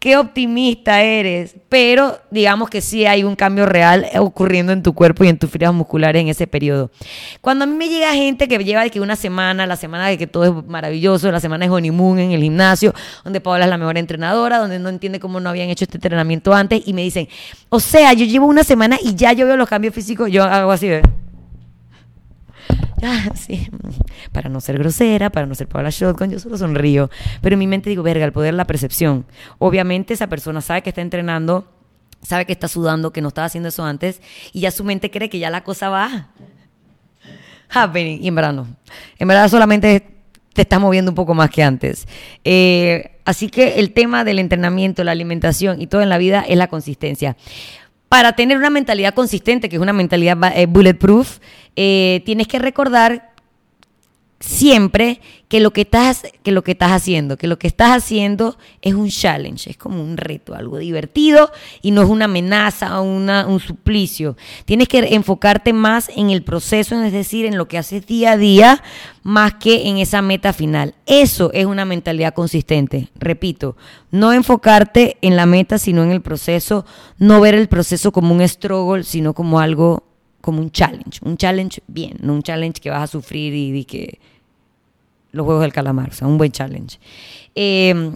qué 0.00 0.16
optimista 0.16 1.02
eres, 1.02 1.56
pero 1.68 2.18
digamos 2.30 2.70
que 2.70 2.80
sí 2.80 3.04
hay 3.04 3.22
un 3.22 3.36
cambio 3.36 3.66
real 3.66 4.06
ocurriendo 4.18 4.72
en 4.72 4.82
tu 4.82 4.94
cuerpo 4.94 5.24
y 5.24 5.28
en 5.28 5.38
tus 5.38 5.50
fibras 5.50 5.74
musculares 5.74 6.22
en 6.22 6.28
ese 6.28 6.46
periodo. 6.46 6.90
Cuando 7.42 7.64
a 7.64 7.66
mí 7.66 7.76
me 7.76 7.86
llega 7.86 8.14
gente 8.14 8.48
que 8.48 8.58
lleva 8.64 8.82
de 8.82 8.90
que 8.90 8.98
una 8.98 9.14
semana, 9.14 9.66
la 9.66 9.76
semana 9.76 10.08
de 10.08 10.16
que 10.16 10.26
todo 10.26 10.44
es 10.44 10.66
maravilloso, 10.66 11.30
la 11.30 11.38
semana 11.38 11.66
de 11.66 11.70
honeymoon 11.70 12.18
en 12.18 12.32
el 12.32 12.42
gimnasio, 12.42 12.94
donde 13.24 13.42
Paola 13.42 13.64
es 13.64 13.70
la 13.70 13.76
mejor 13.76 13.98
entrenadora, 13.98 14.56
donde 14.56 14.78
no 14.78 14.88
entiende 14.88 15.20
cómo 15.20 15.38
no 15.38 15.50
habían 15.50 15.68
hecho 15.68 15.84
este 15.84 15.98
entrenamiento 15.98 16.54
antes 16.54 16.82
y 16.86 16.94
me 16.94 17.02
dicen, 17.02 17.28
o 17.68 17.78
sea, 17.78 18.14
yo 18.14 18.24
llevo 18.24 18.46
una 18.46 18.64
semana 18.64 18.98
y 19.02 19.14
ya 19.14 19.34
yo 19.34 19.46
veo 19.46 19.58
los 19.58 19.68
cambios 19.68 19.94
físicos, 19.94 20.30
yo 20.32 20.44
hago 20.44 20.72
así, 20.72 20.88
ah, 23.04 23.32
para 24.32 24.48
no 24.48 24.60
ser 24.60 24.78
grosera, 24.78 25.30
para 25.30 25.46
no 25.46 25.54
ser 25.54 25.68
Paula 25.68 25.90
Shotgun, 25.90 26.30
yo 26.30 26.38
solo 26.38 26.58
sonrío. 26.58 27.10
Pero 27.40 27.54
en 27.54 27.58
mi 27.58 27.66
mente 27.66 27.90
digo, 27.90 28.02
verga, 28.02 28.24
el 28.24 28.32
poder 28.32 28.52
de 28.52 28.56
la 28.56 28.66
percepción. 28.66 29.26
Obviamente 29.58 30.14
esa 30.14 30.26
persona 30.26 30.60
sabe 30.60 30.82
que 30.82 30.90
está 30.90 31.00
entrenando, 31.00 31.66
sabe 32.22 32.46
que 32.46 32.52
está 32.52 32.68
sudando, 32.68 33.12
que 33.12 33.20
no 33.20 33.28
estaba 33.28 33.46
haciendo 33.46 33.68
eso 33.68 33.84
antes, 33.84 34.20
y 34.52 34.60
ya 34.60 34.70
su 34.70 34.84
mente 34.84 35.10
cree 35.10 35.30
que 35.30 35.38
ya 35.38 35.50
la 35.50 35.64
cosa 35.64 35.88
va 35.88 36.28
happening. 37.70 38.22
Y 38.22 38.28
en 38.28 38.34
verdad 38.34 38.52
no. 38.52 38.66
En 39.18 39.28
verdad 39.28 39.48
solamente 39.48 40.06
te 40.52 40.62
estás 40.62 40.80
moviendo 40.80 41.10
un 41.10 41.14
poco 41.14 41.34
más 41.34 41.50
que 41.50 41.62
antes. 41.62 42.06
Eh, 42.44 43.18
así 43.24 43.48
que 43.48 43.78
el 43.78 43.92
tema 43.92 44.24
del 44.24 44.38
entrenamiento, 44.38 45.04
la 45.04 45.12
alimentación 45.12 45.80
y 45.80 45.86
todo 45.86 46.02
en 46.02 46.08
la 46.08 46.18
vida 46.18 46.44
es 46.46 46.56
la 46.56 46.66
consistencia 46.66 47.36
para 48.10 48.32
tener 48.32 48.58
una 48.58 48.70
mentalidad 48.70 49.14
consistente, 49.14 49.68
que 49.68 49.76
es 49.76 49.82
una 49.82 49.92
mentalidad 49.92 50.36
eh, 50.56 50.66
bulletproof, 50.66 51.38
eh, 51.76 52.22
tienes 52.26 52.48
que 52.48 52.58
recordar 52.58 53.29
siempre 54.40 55.20
que 55.48 55.60
lo 55.60 55.72
que 55.72 55.82
estás 55.82 56.22
que 56.42 56.50
lo 56.50 56.64
que 56.64 56.72
estás 56.72 56.92
haciendo, 56.92 57.36
que 57.36 57.46
lo 57.46 57.58
que 57.58 57.66
estás 57.66 57.90
haciendo 57.90 58.56
es 58.80 58.94
un 58.94 59.10
challenge, 59.10 59.68
es 59.68 59.76
como 59.76 60.02
un 60.02 60.16
reto, 60.16 60.54
algo 60.54 60.78
divertido 60.78 61.50
y 61.82 61.90
no 61.90 62.02
es 62.02 62.08
una 62.08 62.24
amenaza 62.24 63.00
o 63.00 63.04
un 63.04 63.60
suplicio. 63.60 64.36
Tienes 64.64 64.88
que 64.88 65.14
enfocarte 65.14 65.72
más 65.74 66.08
en 66.16 66.30
el 66.30 66.42
proceso, 66.42 67.00
es 67.02 67.12
decir, 67.12 67.44
en 67.44 67.58
lo 67.58 67.68
que 67.68 67.76
haces 67.76 68.06
día 68.06 68.32
a 68.32 68.36
día, 68.38 68.82
más 69.22 69.54
que 69.54 69.88
en 69.88 69.98
esa 69.98 70.22
meta 70.22 70.52
final. 70.54 70.94
Eso 71.04 71.50
es 71.52 71.66
una 71.66 71.84
mentalidad 71.84 72.32
consistente. 72.32 73.08
Repito, 73.16 73.76
no 74.10 74.32
enfocarte 74.32 75.18
en 75.20 75.36
la 75.36 75.44
meta, 75.44 75.78
sino 75.78 76.02
en 76.02 76.12
el 76.12 76.22
proceso, 76.22 76.86
no 77.18 77.40
ver 77.40 77.54
el 77.54 77.68
proceso 77.68 78.12
como 78.12 78.34
un 78.34 78.48
struggle, 78.48 79.04
sino 79.04 79.34
como 79.34 79.60
algo 79.60 80.04
como 80.40 80.60
un 80.60 80.70
challenge, 80.70 81.20
un 81.22 81.36
challenge 81.36 81.82
bien, 81.86 82.16
no 82.20 82.34
un 82.34 82.42
challenge 82.42 82.80
que 82.80 82.90
vas 82.90 83.02
a 83.02 83.06
sufrir 83.06 83.54
y, 83.54 83.84
que 83.84 84.18
los 85.32 85.44
juegos 85.44 85.62
del 85.62 85.72
calamar, 85.72 86.10
o 86.10 86.12
sea, 86.12 86.28
un 86.28 86.38
buen 86.38 86.52
challenge. 86.52 86.98
Eh, 87.54 88.12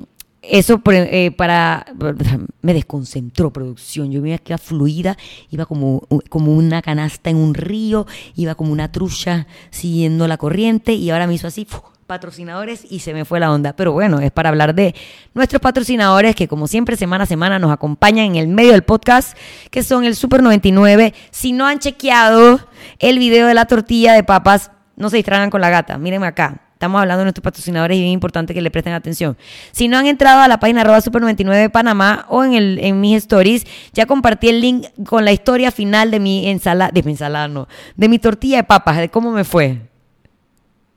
eso 0.50 0.80
eh, 0.86 1.30
para 1.30 1.86
me 2.62 2.74
desconcentró 2.74 3.52
producción. 3.52 4.10
Yo 4.10 4.20
me 4.20 4.38
quedar 4.38 4.60
fluida, 4.60 5.16
iba 5.50 5.66
como, 5.66 6.06
como 6.28 6.52
una 6.52 6.82
canasta 6.82 7.30
en 7.30 7.36
un 7.36 7.54
río, 7.54 8.06
iba 8.36 8.54
como 8.54 8.72
una 8.72 8.92
trucha 8.92 9.46
siguiendo 9.70 10.28
la 10.28 10.36
corriente 10.36 10.92
y 10.92 11.10
ahora 11.10 11.26
me 11.26 11.34
hizo 11.34 11.46
así, 11.46 11.66
patrocinadores 12.06 12.86
y 12.88 13.00
se 13.00 13.14
me 13.14 13.24
fue 13.24 13.40
la 13.40 13.52
onda. 13.52 13.74
Pero 13.74 13.92
bueno, 13.92 14.20
es 14.20 14.30
para 14.30 14.48
hablar 14.48 14.74
de 14.74 14.94
nuestros 15.34 15.60
patrocinadores 15.60 16.34
que 16.36 16.48
como 16.48 16.66
siempre 16.66 16.96
semana 16.96 17.24
a 17.24 17.26
semana 17.26 17.58
nos 17.58 17.72
acompañan 17.72 18.26
en 18.26 18.36
el 18.36 18.48
medio 18.48 18.72
del 18.72 18.82
podcast, 18.82 19.36
que 19.70 19.82
son 19.82 20.04
el 20.04 20.16
Super 20.16 20.42
99. 20.42 21.14
Si 21.30 21.52
no 21.52 21.66
han 21.66 21.78
chequeado 21.78 22.60
el 22.98 23.18
video 23.18 23.46
de 23.46 23.54
la 23.54 23.66
tortilla 23.66 24.12
de 24.12 24.24
papas, 24.24 24.70
no 24.96 25.10
se 25.10 25.16
distraigan 25.16 25.50
con 25.50 25.60
la 25.60 25.70
gata. 25.70 25.98
Mírenme 25.98 26.26
acá. 26.26 26.60
Estamos 26.74 27.00
hablando 27.00 27.20
de 27.20 27.24
nuestros 27.26 27.44
patrocinadores 27.44 27.96
y 27.96 28.04
es 28.04 28.12
importante 28.12 28.52
que 28.52 28.60
le 28.60 28.70
presten 28.70 28.92
atención. 28.92 29.38
Si 29.72 29.88
no 29.88 29.96
han 29.96 30.06
entrado 30.06 30.42
a 30.42 30.48
la 30.48 30.58
página 30.58 30.82
arroba 30.82 30.98
super99 30.98 31.56
de 31.56 31.70
Panamá 31.70 32.26
o 32.28 32.44
en, 32.44 32.52
el, 32.52 32.78
en 32.78 33.00
mis 33.00 33.16
stories, 33.16 33.64
ya 33.94 34.06
compartí 34.06 34.48
el 34.48 34.60
link 34.60 34.86
con 35.06 35.24
la 35.24 35.32
historia 35.32 35.70
final 35.70 36.10
de 36.10 36.20
mi 36.20 36.48
ensalada, 36.48 36.90
de 36.92 37.02
mi 37.02 37.12
ensalada 37.12 37.48
no, 37.48 37.68
de 37.96 38.08
mi 38.08 38.18
tortilla 38.18 38.58
de 38.58 38.64
papas, 38.64 38.98
de 38.98 39.08
cómo 39.08 39.30
me 39.30 39.44
fue. 39.44 39.93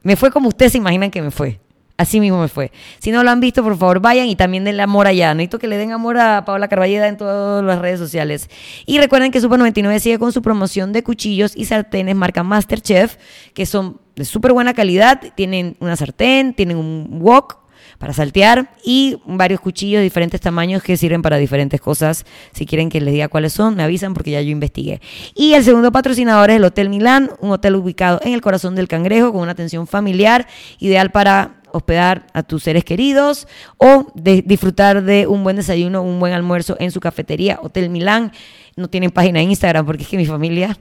Me 0.07 0.15
fue 0.15 0.31
como 0.31 0.47
ustedes 0.47 0.71
se 0.71 0.77
imaginan 0.77 1.11
que 1.11 1.21
me 1.21 1.31
fue. 1.31 1.59
Así 1.97 2.21
mismo 2.21 2.39
me 2.39 2.47
fue. 2.47 2.71
Si 2.99 3.11
no 3.11 3.25
lo 3.25 3.29
han 3.29 3.41
visto, 3.41 3.61
por 3.61 3.77
favor, 3.77 3.99
vayan 3.99 4.29
y 4.29 4.37
también 4.37 4.63
denle 4.63 4.81
amor 4.81 5.05
allá. 5.05 5.33
Necesito 5.33 5.59
que 5.59 5.67
le 5.67 5.75
den 5.75 5.91
amor 5.91 6.17
a 6.17 6.45
Paola 6.45 6.69
Carballeda 6.69 7.09
en 7.09 7.17
todas 7.17 7.61
las 7.61 7.79
redes 7.79 7.99
sociales. 7.99 8.49
Y 8.85 8.99
recuerden 8.99 9.31
que 9.31 9.41
Super 9.41 9.59
99 9.59 9.99
sigue 9.99 10.17
con 10.17 10.31
su 10.31 10.41
promoción 10.41 10.93
de 10.93 11.03
cuchillos 11.03 11.57
y 11.57 11.65
sartenes 11.65 12.15
marca 12.15 12.41
Masterchef, 12.41 13.17
que 13.53 13.65
son 13.65 13.99
de 14.15 14.23
súper 14.23 14.53
buena 14.53 14.73
calidad. 14.73 15.21
Tienen 15.35 15.75
una 15.81 15.97
sartén, 15.97 16.53
tienen 16.53 16.77
un 16.77 17.19
wok 17.21 17.57
para 17.97 18.13
saltear 18.13 18.71
y 18.83 19.17
varios 19.25 19.59
cuchillos 19.59 19.99
de 19.99 20.03
diferentes 20.03 20.39
tamaños 20.39 20.83
que 20.83 20.97
sirven 20.97 21.21
para 21.21 21.37
diferentes 21.37 21.81
cosas. 21.81 22.25
Si 22.53 22.65
quieren 22.65 22.89
que 22.89 23.01
les 23.01 23.13
diga 23.13 23.27
cuáles 23.27 23.53
son, 23.53 23.75
me 23.75 23.83
avisan 23.83 24.13
porque 24.13 24.31
ya 24.31 24.41
yo 24.41 24.51
investigué. 24.51 25.01
Y 25.35 25.53
el 25.53 25.63
segundo 25.63 25.91
patrocinador 25.91 26.49
es 26.49 26.57
el 26.57 26.63
Hotel 26.63 26.89
Milán, 26.89 27.31
un 27.39 27.51
hotel 27.51 27.75
ubicado 27.75 28.19
en 28.23 28.33
el 28.33 28.41
corazón 28.41 28.75
del 28.75 28.87
cangrejo 28.87 29.31
con 29.31 29.41
una 29.41 29.51
atención 29.51 29.87
familiar, 29.87 30.47
ideal 30.79 31.11
para 31.11 31.61
hospedar 31.71 32.27
a 32.33 32.43
tus 32.43 32.63
seres 32.63 32.83
queridos 32.83 33.47
o 33.77 34.11
de 34.15 34.41
disfrutar 34.41 35.03
de 35.03 35.27
un 35.27 35.43
buen 35.43 35.55
desayuno, 35.57 36.01
un 36.01 36.19
buen 36.19 36.33
almuerzo 36.33 36.77
en 36.79 36.91
su 36.91 36.99
cafetería 36.99 37.59
Hotel 37.61 37.89
Milán. 37.89 38.31
No 38.75 38.89
tienen 38.89 39.11
página 39.11 39.41
en 39.41 39.49
Instagram 39.49 39.85
porque 39.85 40.03
es 40.03 40.09
que 40.09 40.17
mi 40.17 40.25
familia, 40.25 40.77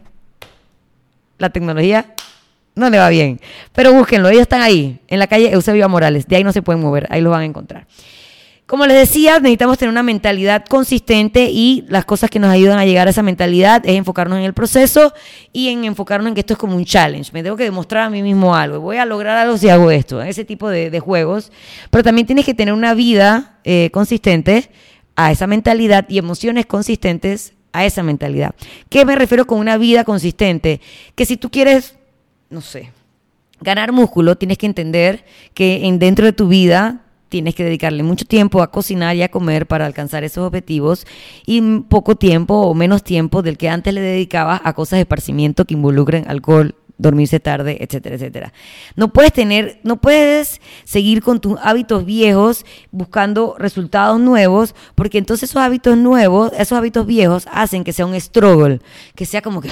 la 1.38 1.50
tecnología 1.50 2.14
no 2.76 2.90
le 2.90 2.98
va 2.98 3.08
bien. 3.08 3.40
Pero 3.72 3.92
búsquenlo, 3.92 4.28
ellos 4.28 4.42
están 4.42 4.62
ahí, 4.62 5.00
en 5.08 5.18
la 5.18 5.26
calle 5.26 5.52
Eusebio 5.52 5.88
Morales. 5.88 6.28
De 6.28 6.36
ahí 6.36 6.44
no 6.44 6.52
se 6.52 6.62
pueden 6.62 6.82
mover, 6.82 7.06
ahí 7.10 7.20
los 7.20 7.32
van 7.32 7.40
a 7.40 7.44
encontrar. 7.44 7.86
Como 8.66 8.84
les 8.84 8.96
decía, 8.96 9.38
necesitamos 9.38 9.78
tener 9.78 9.92
una 9.92 10.02
mentalidad 10.02 10.64
consistente 10.64 11.50
y 11.52 11.84
las 11.88 12.04
cosas 12.04 12.30
que 12.30 12.40
nos 12.40 12.50
ayudan 12.50 12.80
a 12.80 12.84
llegar 12.84 13.06
a 13.06 13.10
esa 13.10 13.22
mentalidad 13.22 13.80
es 13.86 13.94
enfocarnos 13.94 14.40
en 14.40 14.44
el 14.44 14.54
proceso 14.54 15.14
y 15.52 15.68
en 15.68 15.84
enfocarnos 15.84 16.28
en 16.28 16.34
que 16.34 16.40
esto 16.40 16.54
es 16.54 16.58
como 16.58 16.74
un 16.74 16.84
challenge. 16.84 17.30
Me 17.32 17.44
tengo 17.44 17.56
que 17.56 17.62
demostrar 17.62 18.02
a 18.02 18.10
mí 18.10 18.22
mismo 18.22 18.56
algo. 18.56 18.80
Voy 18.80 18.96
a 18.96 19.04
lograr 19.04 19.36
algo 19.36 19.56
si 19.56 19.68
hago 19.68 19.92
esto, 19.92 20.20
ese 20.20 20.44
tipo 20.44 20.68
de, 20.68 20.98
juegos. 20.98 21.52
Pero 21.90 22.02
también 22.02 22.26
tienes 22.26 22.44
que 22.44 22.54
tener 22.54 22.74
una 22.74 22.92
vida 22.94 23.60
eh, 23.62 23.90
consistente 23.92 24.68
a 25.14 25.30
esa 25.30 25.46
mentalidad 25.46 26.04
y 26.08 26.18
emociones 26.18 26.66
consistentes 26.66 27.54
a 27.72 27.84
esa 27.84 28.02
mentalidad. 28.02 28.56
¿Qué 28.88 29.04
me 29.04 29.14
refiero 29.14 29.46
con 29.46 29.60
una 29.60 29.78
vida 29.78 30.02
consistente? 30.02 30.80
Que 31.14 31.24
si 31.24 31.36
tú 31.36 31.50
quieres 31.50 31.94
no 32.50 32.60
sé, 32.60 32.92
ganar 33.60 33.92
músculo, 33.92 34.36
tienes 34.36 34.58
que 34.58 34.66
entender 34.66 35.24
que 35.54 35.86
en 35.86 35.98
dentro 35.98 36.26
de 36.26 36.32
tu 36.32 36.48
vida 36.48 37.02
tienes 37.28 37.54
que 37.54 37.64
dedicarle 37.64 38.02
mucho 38.02 38.24
tiempo 38.24 38.62
a 38.62 38.70
cocinar 38.70 39.16
y 39.16 39.22
a 39.22 39.30
comer 39.30 39.66
para 39.66 39.86
alcanzar 39.86 40.24
esos 40.24 40.46
objetivos 40.46 41.06
y 41.44 41.60
poco 41.80 42.16
tiempo 42.16 42.54
o 42.54 42.74
menos 42.74 43.02
tiempo 43.02 43.42
del 43.42 43.58
que 43.58 43.68
antes 43.68 43.92
le 43.92 44.00
dedicabas 44.00 44.60
a 44.64 44.72
cosas 44.74 44.98
de 44.98 45.02
esparcimiento 45.02 45.64
que 45.64 45.74
involucren 45.74 46.28
alcohol, 46.28 46.76
dormirse 46.98 47.40
tarde, 47.40 47.78
etcétera, 47.80 48.14
etcétera. 48.14 48.52
No 48.94 49.12
puedes 49.12 49.32
tener, 49.32 49.80
no 49.82 50.00
puedes 50.00 50.60
seguir 50.84 51.22
con 51.22 51.40
tus 51.40 51.58
hábitos 51.62 52.06
viejos 52.06 52.64
buscando 52.90 53.56
resultados 53.58 54.20
nuevos, 54.20 54.74
porque 54.94 55.18
entonces 55.18 55.50
esos 55.50 55.60
hábitos 55.60 55.96
nuevos, 55.96 56.52
esos 56.56 56.78
hábitos 56.78 57.06
viejos 57.06 57.46
hacen 57.50 57.84
que 57.84 57.92
sea 57.92 58.06
un 58.06 58.18
struggle, 58.18 58.80
que 59.14 59.26
sea 59.26 59.42
como 59.42 59.60
que 59.60 59.68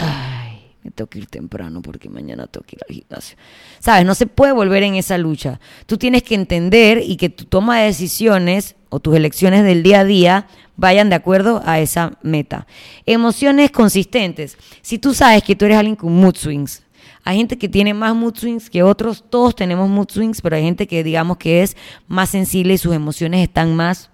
me 0.85 0.91
tengo 0.91 1.09
que 1.09 1.19
ir 1.19 1.27
temprano 1.27 1.81
porque 1.81 2.11
mañana 2.11 2.47
tengo 2.47 2.67
que 2.67 2.77
ir 2.77 2.83
al 2.87 2.95
gimnasio. 2.95 3.37
¿Sabes? 3.81 4.05
No 4.05 4.15
se 4.15 4.27
puede 4.27 4.53
volver 4.53 4.83
en 4.83 4.97
esa 4.97 5.17
lucha. 5.17 5.59
Tú 5.87 5.97
tienes 5.97 6.23
que 6.23 6.35
entender 6.35 7.03
y 7.03 7.17
que 7.17 7.31
tu 7.31 7.47
toma 7.47 7.81
de 7.81 7.87
decisiones 7.87 8.77
o 8.91 9.01
tus 9.01 9.17
elecciones 9.17 9.65
del 9.65 9.83
día 9.83 10.01
a 10.01 10.05
día 10.05 10.47
vayan 10.77 11.09
de 11.09 11.17
acuerdo 11.17 11.63
a 11.65 11.81
esa 11.81 12.19
meta. 12.23 12.67
Emociones 13.07 13.71
consistentes. 13.71 14.59
Si 14.83 14.99
tú 14.99 15.15
sabes 15.15 15.43
que 15.43 15.57
tú 15.57 15.65
eres 15.65 15.79
alguien 15.79 15.97
con 15.97 16.15
mood 16.15 16.37
swings, 16.37 16.83
hay 17.25 17.39
gente 17.39 17.57
que 17.57 17.71
tiene 17.71 17.95
más 17.95 18.15
mood 18.15 18.37
swings 18.37 18.69
que 18.69 18.83
otros, 18.83 19.25
todos 19.31 19.57
tenemos 19.57 19.89
mood 19.89 20.11
swings, 20.11 20.43
pero 20.43 20.57
hay 20.57 20.63
gente 20.63 20.87
que 20.87 21.03
digamos 21.03 21.39
que 21.39 21.63
es 21.63 21.79
más 22.07 22.29
sensible 22.29 22.75
y 22.75 22.79
sus 22.79 22.95
emociones 22.95 23.43
están 23.43 23.75
más 23.75 24.11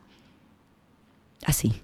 así 1.44 1.83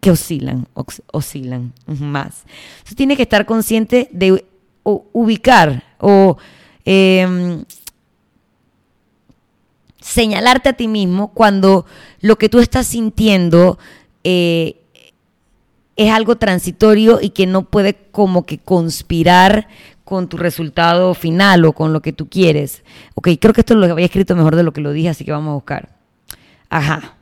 que 0.00 0.10
oscilan, 0.10 0.66
oscilan 1.12 1.72
más. 1.86 2.44
Entonces 2.78 2.96
tiene 2.96 3.16
que 3.16 3.22
estar 3.22 3.46
consciente 3.46 4.08
de 4.12 4.44
ubicar 4.84 5.82
o 5.98 6.38
em, 6.84 7.64
señalarte 10.00 10.70
a 10.70 10.72
ti 10.74 10.88
mismo 10.88 11.32
cuando 11.32 11.84
lo 12.20 12.36
que 12.36 12.48
tú 12.48 12.60
estás 12.60 12.86
sintiendo 12.86 13.78
eh, 14.24 14.80
es 15.96 16.10
algo 16.12 16.36
transitorio 16.36 17.18
y 17.20 17.30
que 17.30 17.46
no 17.46 17.64
puede 17.64 17.94
como 18.12 18.46
que 18.46 18.58
conspirar 18.58 19.68
con 20.04 20.28
tu 20.28 20.38
resultado 20.38 21.12
final 21.12 21.64
o 21.64 21.72
con 21.72 21.92
lo 21.92 22.00
que 22.00 22.12
tú 22.12 22.28
quieres. 22.28 22.82
Ok, 23.14 23.28
creo 23.40 23.52
que 23.52 23.60
esto 23.60 23.74
lo 23.74 23.84
había 23.84 24.06
escrito 24.06 24.36
mejor 24.36 24.56
de 24.56 24.62
lo 24.62 24.72
que 24.72 24.80
lo 24.80 24.92
dije, 24.92 25.10
así 25.10 25.24
que 25.24 25.32
vamos 25.32 25.50
a 25.50 25.54
buscar. 25.54 25.88
Ajá. 26.70 27.16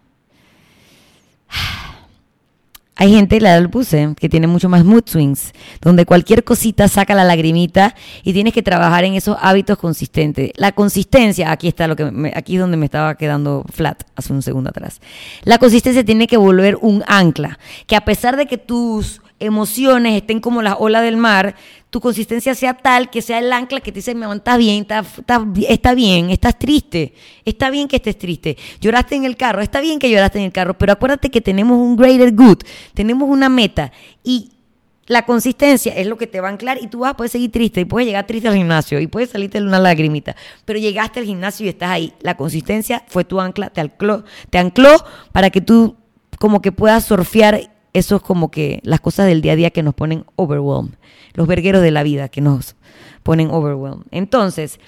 Hay 2.98 3.14
gente, 3.14 3.42
la 3.42 3.54
del 3.54 3.68
puse, 3.68 4.14
que 4.18 4.30
tiene 4.30 4.46
mucho 4.46 4.70
más 4.70 4.82
mood 4.82 5.04
swings, 5.04 5.52
donde 5.82 6.06
cualquier 6.06 6.44
cosita 6.44 6.88
saca 6.88 7.14
la 7.14 7.24
lagrimita 7.24 7.94
y 8.24 8.32
tienes 8.32 8.54
que 8.54 8.62
trabajar 8.62 9.04
en 9.04 9.12
esos 9.12 9.37
hábitos 9.40 9.76
consistentes. 9.76 10.50
La 10.56 10.72
consistencia, 10.72 11.52
aquí 11.52 11.68
está 11.68 11.88
lo 11.88 11.96
que 11.96 12.32
aquí 12.35 12.54
es 12.54 12.61
donde 12.61 12.78
me 12.78 12.87
estaba 12.87 13.14
quedando 13.16 13.66
flat 13.70 14.02
hace 14.16 14.32
un 14.32 14.40
segundo 14.40 14.70
atrás. 14.70 15.02
La 15.44 15.59
consistencia 15.59 16.04
tiene 16.06 16.26
que 16.26 16.38
volver 16.38 16.78
un 16.80 17.04
ancla, 17.06 17.59
que 17.87 17.96
a 17.96 18.04
pesar 18.06 18.38
de 18.38 18.46
que 18.46 18.56
tus 18.56 19.20
emociones 19.38 20.14
estén 20.14 20.40
como 20.40 20.62
las 20.62 20.77
olas 20.79 21.03
del 21.03 21.16
mar, 21.16 21.55
tu 21.90 22.01
consistencia 22.01 22.55
sea 22.55 22.75
tal 22.75 23.11
que 23.11 23.22
sea 23.22 23.38
el 23.38 23.53
ancla 23.53 23.81
que 23.81 23.92
te 23.92 24.01
dice, 24.01 24.14
me 24.14 24.33
estás 24.35 24.59
bien, 24.59 24.83
está, 24.83 25.05
está, 25.68 25.94
bien, 25.94 26.31
estás 26.31 26.59
triste, 26.59 27.14
está 27.44 27.70
bien 27.70 27.88
que 27.88 27.96
estés 27.96 28.18
triste, 28.18 28.57
lloraste 28.81 29.14
en 29.14 29.25
el 29.25 29.37
carro, 29.37 29.62
está 29.62 29.81
bien 29.81 29.99
que 29.99 30.11
lloraste 30.11 30.38
en 30.38 30.46
el 30.46 30.53
carro, 30.53 30.77
pero 30.77 30.92
acuérdate 30.92 31.31
que 31.31 31.40
tenemos 31.40 31.79
un 31.79 31.96
greater 31.96 32.35
good, 32.35 32.59
tenemos 32.94 33.29
una 33.29 33.49
meta 33.49 33.92
y 34.22 34.53
La 35.09 35.25
consistencia 35.25 35.94
es 35.94 36.09
lo 36.09 36.16
que 36.16 36.27
te 36.27 36.40
va 36.40 36.49
a 36.49 36.51
anclar 36.51 36.79
y 36.83 36.88
tú 36.88 36.99
vas 37.01 37.14
a 37.16 37.29
seguir 37.29 37.53
triste 37.53 37.81
y 37.81 37.85
puedes 37.85 38.09
llegar 38.09 38.27
triste 38.27 38.49
al 38.49 38.57
gimnasio 38.57 38.99
y 38.99 39.07
puedes 39.07 39.31
salirte 39.31 39.62
una 39.62 39.79
lagrimita, 39.79 40.35
pero 40.64 40.81
llegaste 40.81 41.20
al 41.20 41.27
gimnasio 41.27 41.64
y 41.64 41.68
estás 41.68 41.90
ahí. 41.90 42.12
La 42.22 42.37
consistencia 42.37 43.05
fue 43.07 43.25
tu 43.25 43.40
ancla, 43.40 43.70
te 43.70 43.81
ancló, 43.81 44.25
te 44.51 44.59
ancló 44.59 45.05
para 45.31 45.51
que 45.51 45.61
tú 45.61 45.96
como 46.40 46.61
que 46.61 46.72
puedas 46.72 47.05
surfear 47.05 47.75
esos 47.96 48.20
como 48.20 48.50
que 48.50 48.80
las 48.82 49.00
cosas 49.00 49.26
del 49.26 49.40
día 49.40 49.52
a 49.52 49.56
día 49.56 49.70
que 49.70 49.82
nos 49.82 49.94
ponen 49.94 50.24
overwhelmed, 50.37 50.94
los 51.35 51.46
vergueros 51.46 51.82
de 51.82 51.90
la 51.90 52.02
vida 52.02 52.28
que 52.28 52.40
nos 52.40 52.76
ponen 53.22 53.50
overwhelmed. 53.50 54.06
Entonces, 54.11 54.78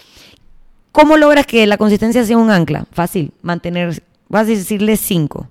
¿cómo 0.93 1.17
logras 1.17 1.47
que 1.47 1.67
la 1.67 1.79
consistencia 1.79 2.25
sea 2.25 2.37
un 2.37 2.51
ancla? 2.51 2.87
Fácil, 2.93 3.33
mantener, 3.41 4.03
vas 4.29 4.43
a 4.43 4.51
decirle 4.51 4.97
cinco 4.97 5.49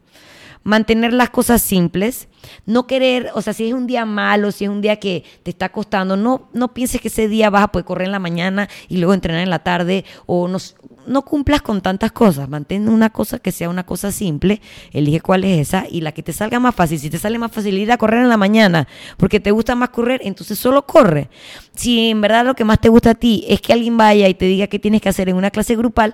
mantener 0.67 1.13
las 1.13 1.30
cosas 1.30 1.62
simples, 1.62 2.27
no 2.65 2.88
querer, 2.88 3.32
o 3.34 3.41
sea, 3.41 3.53
si 3.53 3.69
es 3.69 3.73
un 3.73 3.88
día 3.88 4.06
malo, 4.06 4.51
si 4.51 4.65
es 4.65 4.69
un 4.69 4.82
día 4.82 4.97
que 4.97 5.23
te 5.43 5.49
está 5.49 5.69
costando, 5.69 6.17
no, 6.17 6.49
no 6.51 6.73
pienses 6.73 6.99
que 6.99 7.08
ese 7.08 7.30
día 7.30 7.49
vas 7.49 7.63
a 7.63 7.67
poder 7.69 7.86
correr 7.86 8.08
en 8.08 8.12
la 8.12 8.19
mañana 8.19 8.67
y 8.89 8.97
luego 8.97 9.13
entrenar 9.13 9.41
en 9.41 9.49
la 9.49 9.60
tarde, 9.60 10.03
o 10.25 10.49
no, 10.49 10.58
no 11.06 11.21
cumplas 11.21 11.62
con 11.62 11.80
tantas 11.80 12.12
cosas, 12.12 12.49
mantén 12.49 12.89
una 12.89 13.12
cosa 13.12 13.39
que 13.39 13.53
sea 13.53 13.69
una 13.69 13.86
cosa 13.86 14.12
simple, 14.12 14.60
elige 14.91 15.21
cuál 15.21 15.45
es 15.45 15.69
esa 15.69 15.86
y 15.89 16.01
la 16.01 16.12
que 16.12 16.21
te 16.21 16.34
salga 16.34 16.60
más 16.60 16.75
fácil, 16.75 16.99
si 16.99 17.10
te 17.10 17.17
sale 17.17 17.39
más 17.39 17.53
fácil 17.53 17.77
ir 17.77 17.89
a 17.89 17.97
correr 17.97 18.23
en 18.23 18.30
la 18.30 18.36
mañana 18.36 18.89
porque 19.15 19.39
te 19.39 19.51
gusta 19.51 19.73
más 19.73 19.89
correr, 19.89 20.19
entonces 20.25 20.60
solo 20.60 20.86
corre. 20.86 21.30
Si 21.75 22.10
en 22.10 22.19
verdad 22.19 22.45
lo 22.45 22.56
que 22.56 22.65
más 22.65 22.82
te 22.82 22.89
gusta 22.89 23.12
a 23.12 23.15
ti 23.15 23.45
es 23.47 23.62
que 23.62 23.71
alguien 23.71 23.95
vaya 23.95 24.27
y 24.27 24.34
te 24.34 24.45
diga 24.45 24.67
qué 24.67 24.80
tienes 24.80 25.01
que 25.01 25.08
hacer 25.08 25.30
en 25.30 25.38
una 25.38 25.49
clase 25.49 25.77
grupal, 25.77 26.13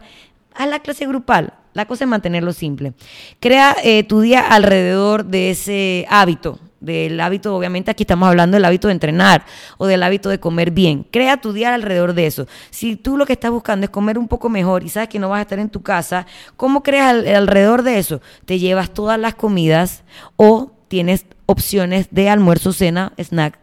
haz 0.55 0.67
la 0.67 0.79
clase 0.79 1.05
grupal, 1.07 1.53
la 1.73 1.85
cosa 1.85 2.03
es 2.03 2.09
mantenerlo 2.09 2.53
simple. 2.53 2.93
Crea 3.39 3.75
eh, 3.83 4.03
tu 4.03 4.21
día 4.21 4.41
alrededor 4.41 5.25
de 5.25 5.51
ese 5.51 6.05
hábito. 6.09 6.59
Del 6.79 7.17
hábito, 7.21 7.55
obviamente 7.55 7.91
aquí 7.91 8.03
estamos 8.03 8.27
hablando 8.27 8.55
del 8.55 8.65
hábito 8.65 8.89
de 8.89 8.93
entrenar 8.93 9.45
o 9.77 9.85
del 9.85 10.03
hábito 10.03 10.27
de 10.27 10.41
comer 10.41 10.71
bien. 10.71 11.07
Crea 11.09 11.37
tu 11.37 11.53
día 11.53 11.73
alrededor 11.73 12.13
de 12.13 12.27
eso. 12.27 12.45
Si 12.71 12.97
tú 12.97 13.15
lo 13.15 13.25
que 13.25 13.31
estás 13.31 13.51
buscando 13.51 13.85
es 13.85 13.89
comer 13.89 14.17
un 14.17 14.27
poco 14.27 14.49
mejor 14.49 14.83
y 14.83 14.89
sabes 14.89 15.07
que 15.07 15.17
no 15.17 15.29
vas 15.29 15.39
a 15.39 15.43
estar 15.43 15.59
en 15.59 15.69
tu 15.69 15.81
casa, 15.81 16.27
¿cómo 16.57 16.83
creas 16.83 17.25
alrededor 17.25 17.83
de 17.83 17.99
eso? 17.99 18.21
Te 18.43 18.59
llevas 18.59 18.93
todas 18.93 19.17
las 19.17 19.33
comidas 19.33 20.03
o 20.35 20.73
tienes 20.89 21.25
opciones 21.45 22.09
de 22.11 22.29
almuerzo, 22.29 22.73
cena, 22.73 23.13
snack 23.17 23.59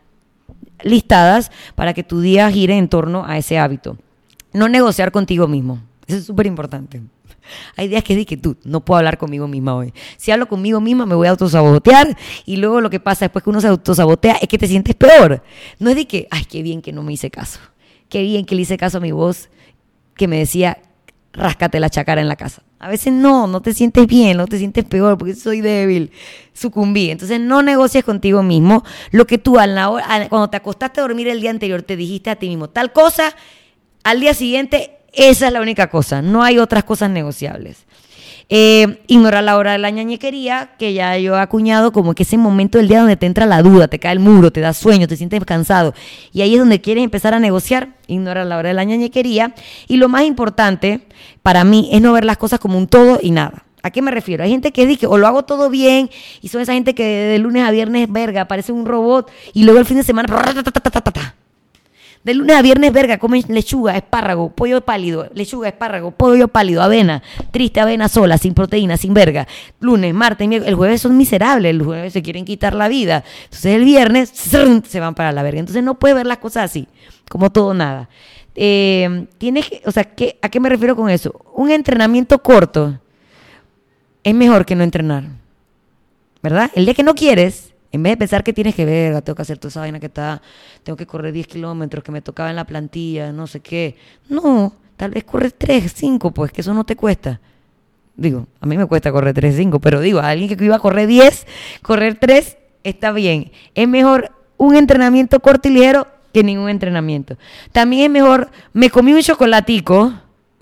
listadas 0.82 1.50
para 1.74 1.94
que 1.94 2.02
tu 2.02 2.20
día 2.20 2.50
gire 2.50 2.76
en 2.76 2.88
torno 2.88 3.24
a 3.26 3.38
ese 3.38 3.58
hábito. 3.58 3.98
No 4.52 4.68
negociar 4.68 5.12
contigo 5.12 5.46
mismo. 5.46 5.80
Eso 6.10 6.18
es 6.18 6.26
súper 6.26 6.46
importante. 6.46 7.00
Hay 7.76 7.88
días 7.88 8.04
que 8.04 8.14
dije, 8.14 8.36
tú, 8.36 8.56
no 8.64 8.84
puedo 8.84 8.98
hablar 8.98 9.18
conmigo 9.18 9.48
misma 9.48 9.74
hoy. 9.74 9.92
Si 10.16 10.30
hablo 10.30 10.48
conmigo 10.48 10.80
misma, 10.80 11.06
me 11.06 11.14
voy 11.14 11.26
a 11.26 11.30
autosabotear 11.30 12.16
y 12.44 12.56
luego 12.56 12.80
lo 12.80 12.90
que 12.90 13.00
pasa 13.00 13.26
después 13.26 13.44
que 13.44 13.50
uno 13.50 13.60
se 13.60 13.68
autosabotea 13.68 14.34
es 14.34 14.48
que 14.48 14.58
te 14.58 14.66
sientes 14.66 14.94
peor. 14.94 15.42
No 15.78 15.90
es 15.90 15.96
de 15.96 16.06
que, 16.06 16.28
ay, 16.30 16.44
qué 16.44 16.62
bien 16.62 16.82
que 16.82 16.92
no 16.92 17.02
me 17.02 17.12
hice 17.12 17.30
caso. 17.30 17.60
Qué 18.08 18.22
bien 18.22 18.44
que 18.44 18.54
le 18.54 18.62
hice 18.62 18.76
caso 18.76 18.98
a 18.98 19.00
mi 19.00 19.12
voz 19.12 19.50
que 20.16 20.26
me 20.28 20.38
decía, 20.38 20.78
ráscate 21.32 21.80
la 21.80 21.90
chacara 21.90 22.20
en 22.20 22.28
la 22.28 22.36
casa. 22.36 22.62
A 22.78 22.88
veces 22.88 23.12
no, 23.12 23.46
no 23.46 23.60
te 23.60 23.74
sientes 23.74 24.06
bien, 24.06 24.36
no 24.36 24.46
te 24.46 24.58
sientes 24.58 24.84
peor 24.84 25.16
porque 25.16 25.34
soy 25.34 25.60
débil, 25.60 26.10
sucumbí. 26.52 27.10
Entonces 27.10 27.40
no 27.40 27.62
negocies 27.62 28.04
contigo 28.04 28.42
mismo 28.42 28.84
lo 29.12 29.26
que 29.26 29.38
tú 29.38 29.58
a 29.58 29.66
cuando 30.28 30.50
te 30.50 30.56
acostaste 30.56 31.00
a 31.00 31.02
dormir 31.02 31.28
el 31.28 31.40
día 31.40 31.50
anterior 31.50 31.82
te 31.82 31.96
dijiste 31.96 32.30
a 32.30 32.36
ti 32.36 32.48
mismo 32.48 32.68
tal 32.68 32.92
cosa, 32.92 33.34
al 34.02 34.20
día 34.20 34.34
siguiente 34.34 34.99
esa 35.12 35.46
es 35.46 35.52
la 35.52 35.60
única 35.60 35.88
cosa, 35.88 36.22
no 36.22 36.42
hay 36.42 36.58
otras 36.58 36.84
cosas 36.84 37.10
negociables. 37.10 37.86
Eh, 38.52 39.04
ignorar 39.06 39.44
la 39.44 39.56
hora 39.56 39.72
de 39.72 39.78
la 39.78 39.90
ñañequería, 39.90 40.70
que 40.76 40.92
ya 40.92 41.16
yo 41.18 41.36
he 41.36 41.40
acuñado 41.40 41.92
como 41.92 42.14
que 42.14 42.24
ese 42.24 42.36
momento 42.36 42.78
del 42.78 42.88
día 42.88 42.98
donde 42.98 43.16
te 43.16 43.26
entra 43.26 43.46
la 43.46 43.62
duda, 43.62 43.86
te 43.86 44.00
cae 44.00 44.10
el 44.10 44.18
muro, 44.18 44.50
te 44.50 44.60
da 44.60 44.72
sueño, 44.72 45.06
te 45.06 45.16
sientes 45.16 45.44
cansado. 45.44 45.94
Y 46.32 46.42
ahí 46.42 46.54
es 46.54 46.58
donde 46.58 46.80
quieres 46.80 47.04
empezar 47.04 47.32
a 47.32 47.38
negociar, 47.38 47.90
ignorar 48.08 48.46
la 48.46 48.58
hora 48.58 48.70
de 48.70 48.74
la 48.74 48.82
ñañequería. 48.82 49.54
Y 49.86 49.98
lo 49.98 50.08
más 50.08 50.24
importante 50.24 51.06
para 51.42 51.62
mí 51.62 51.90
es 51.92 52.02
no 52.02 52.12
ver 52.12 52.24
las 52.24 52.38
cosas 52.38 52.58
como 52.58 52.76
un 52.76 52.88
todo 52.88 53.20
y 53.22 53.30
nada. 53.30 53.66
¿A 53.84 53.92
qué 53.92 54.02
me 54.02 54.10
refiero? 54.10 54.42
Hay 54.42 54.50
gente 54.50 54.72
que 54.72 54.84
dice, 54.84 55.06
o 55.06 55.16
lo 55.16 55.28
hago 55.28 55.44
todo 55.44 55.70
bien, 55.70 56.10
y 56.42 56.48
son 56.48 56.60
esa 56.60 56.72
gente 56.74 56.92
que 56.94 57.04
de 57.04 57.38
lunes 57.38 57.62
a 57.62 57.70
viernes, 57.70 58.10
verga, 58.10 58.46
parece 58.46 58.72
un 58.72 58.84
robot, 58.84 59.30
y 59.54 59.62
luego 59.62 59.78
el 59.78 59.86
fin 59.86 59.96
de 59.96 60.02
semana, 60.02 60.28
de 62.22 62.34
lunes 62.34 62.54
a 62.54 62.62
viernes, 62.62 62.92
verga, 62.92 63.18
comen 63.18 63.44
lechuga, 63.48 63.96
espárrago, 63.96 64.50
pollo 64.50 64.82
pálido, 64.82 65.30
lechuga, 65.34 65.68
espárrago, 65.68 66.10
pollo 66.10 66.48
pálido, 66.48 66.82
avena, 66.82 67.22
triste 67.50 67.80
avena 67.80 68.08
sola, 68.08 68.36
sin 68.36 68.52
proteína, 68.52 68.98
sin 68.98 69.14
verga. 69.14 69.48
Lunes, 69.80 70.12
martes, 70.12 70.46
miércoles, 70.46 70.68
el 70.68 70.74
jueves 70.74 71.00
son 71.00 71.16
miserables, 71.16 71.70
el 71.70 71.82
jueves 71.82 72.12
se 72.12 72.22
quieren 72.22 72.44
quitar 72.44 72.74
la 72.74 72.88
vida. 72.88 73.24
Entonces 73.44 73.74
el 73.74 73.84
viernes 73.84 74.28
se 74.30 75.00
van 75.00 75.14
para 75.14 75.32
la 75.32 75.42
verga. 75.42 75.60
Entonces 75.60 75.82
no 75.82 75.98
puedes 75.98 76.14
ver 76.14 76.26
las 76.26 76.38
cosas 76.38 76.64
así, 76.64 76.88
como 77.28 77.50
todo 77.50 77.72
nada. 77.72 78.10
Eh, 78.54 79.26
tienes 79.38 79.70
o 79.86 79.90
sea, 79.90 80.04
¿qué, 80.04 80.38
¿a 80.42 80.50
qué 80.50 80.60
me 80.60 80.68
refiero 80.68 80.94
con 80.96 81.08
eso? 81.08 81.40
Un 81.54 81.70
entrenamiento 81.70 82.42
corto 82.42 82.98
es 84.22 84.34
mejor 84.34 84.66
que 84.66 84.74
no 84.74 84.84
entrenar. 84.84 85.24
¿Verdad? 86.42 86.70
El 86.74 86.84
día 86.84 86.94
que 86.94 87.02
no 87.02 87.14
quieres, 87.14 87.69
en 87.92 88.02
vez 88.02 88.12
de 88.12 88.16
pensar 88.18 88.44
que 88.44 88.52
tienes 88.52 88.74
que 88.74 88.84
ver, 88.84 89.20
tengo 89.22 89.34
que 89.34 89.42
hacer 89.42 89.58
toda 89.58 89.70
esa 89.70 89.80
vaina 89.80 89.98
que 89.98 90.06
está, 90.06 90.40
tengo 90.82 90.96
que 90.96 91.06
correr 91.06 91.32
10 91.32 91.46
kilómetros, 91.46 92.04
que 92.04 92.12
me 92.12 92.22
tocaba 92.22 92.50
en 92.50 92.56
la 92.56 92.64
plantilla, 92.64 93.32
no 93.32 93.46
sé 93.46 93.60
qué. 93.60 93.96
No, 94.28 94.74
tal 94.96 95.10
vez 95.10 95.24
corres 95.24 95.54
3, 95.56 95.92
5, 95.92 96.30
pues 96.30 96.52
que 96.52 96.60
eso 96.60 96.72
no 96.72 96.84
te 96.84 96.94
cuesta. 96.94 97.40
Digo, 98.16 98.46
a 98.60 98.66
mí 98.66 98.76
me 98.76 98.86
cuesta 98.86 99.10
correr 99.10 99.34
3, 99.34 99.56
5, 99.56 99.80
pero 99.80 100.00
digo, 100.00 100.20
a 100.20 100.28
alguien 100.28 100.56
que 100.56 100.64
iba 100.64 100.76
a 100.76 100.80
correr 100.80 101.08
10, 101.08 101.46
correr 101.82 102.16
3 102.20 102.58
está 102.84 103.12
bien. 103.12 103.50
Es 103.74 103.88
mejor 103.88 104.32
un 104.56 104.76
entrenamiento 104.76 105.40
corto 105.40 105.68
ligero 105.68 106.06
que 106.32 106.44
ningún 106.44 106.68
entrenamiento. 106.68 107.36
También 107.72 108.04
es 108.04 108.10
mejor, 108.10 108.50
me 108.72 108.90
comí 108.90 109.12
un 109.12 109.22
chocolatico 109.22 110.12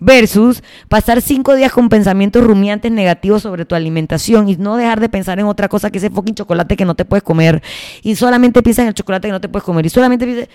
Versus 0.00 0.62
pasar 0.88 1.20
cinco 1.20 1.54
días 1.56 1.72
con 1.72 1.88
pensamientos 1.88 2.44
rumiantes 2.44 2.92
negativos 2.92 3.42
sobre 3.42 3.64
tu 3.64 3.74
alimentación 3.74 4.48
y 4.48 4.56
no 4.56 4.76
dejar 4.76 5.00
de 5.00 5.08
pensar 5.08 5.40
en 5.40 5.46
otra 5.46 5.68
cosa 5.68 5.90
que 5.90 5.98
ese 5.98 6.08
fucking 6.10 6.36
chocolate 6.36 6.76
que 6.76 6.84
no 6.84 6.94
te 6.94 7.04
puedes 7.04 7.24
comer. 7.24 7.62
Y 8.02 8.14
solamente 8.14 8.62
piensas 8.62 8.84
en 8.84 8.88
el 8.88 8.94
chocolate 8.94 9.28
que 9.28 9.32
no 9.32 9.40
te 9.40 9.48
puedes 9.48 9.64
comer. 9.64 9.84
Y 9.86 9.88
solamente 9.88 10.24
piensas... 10.24 10.48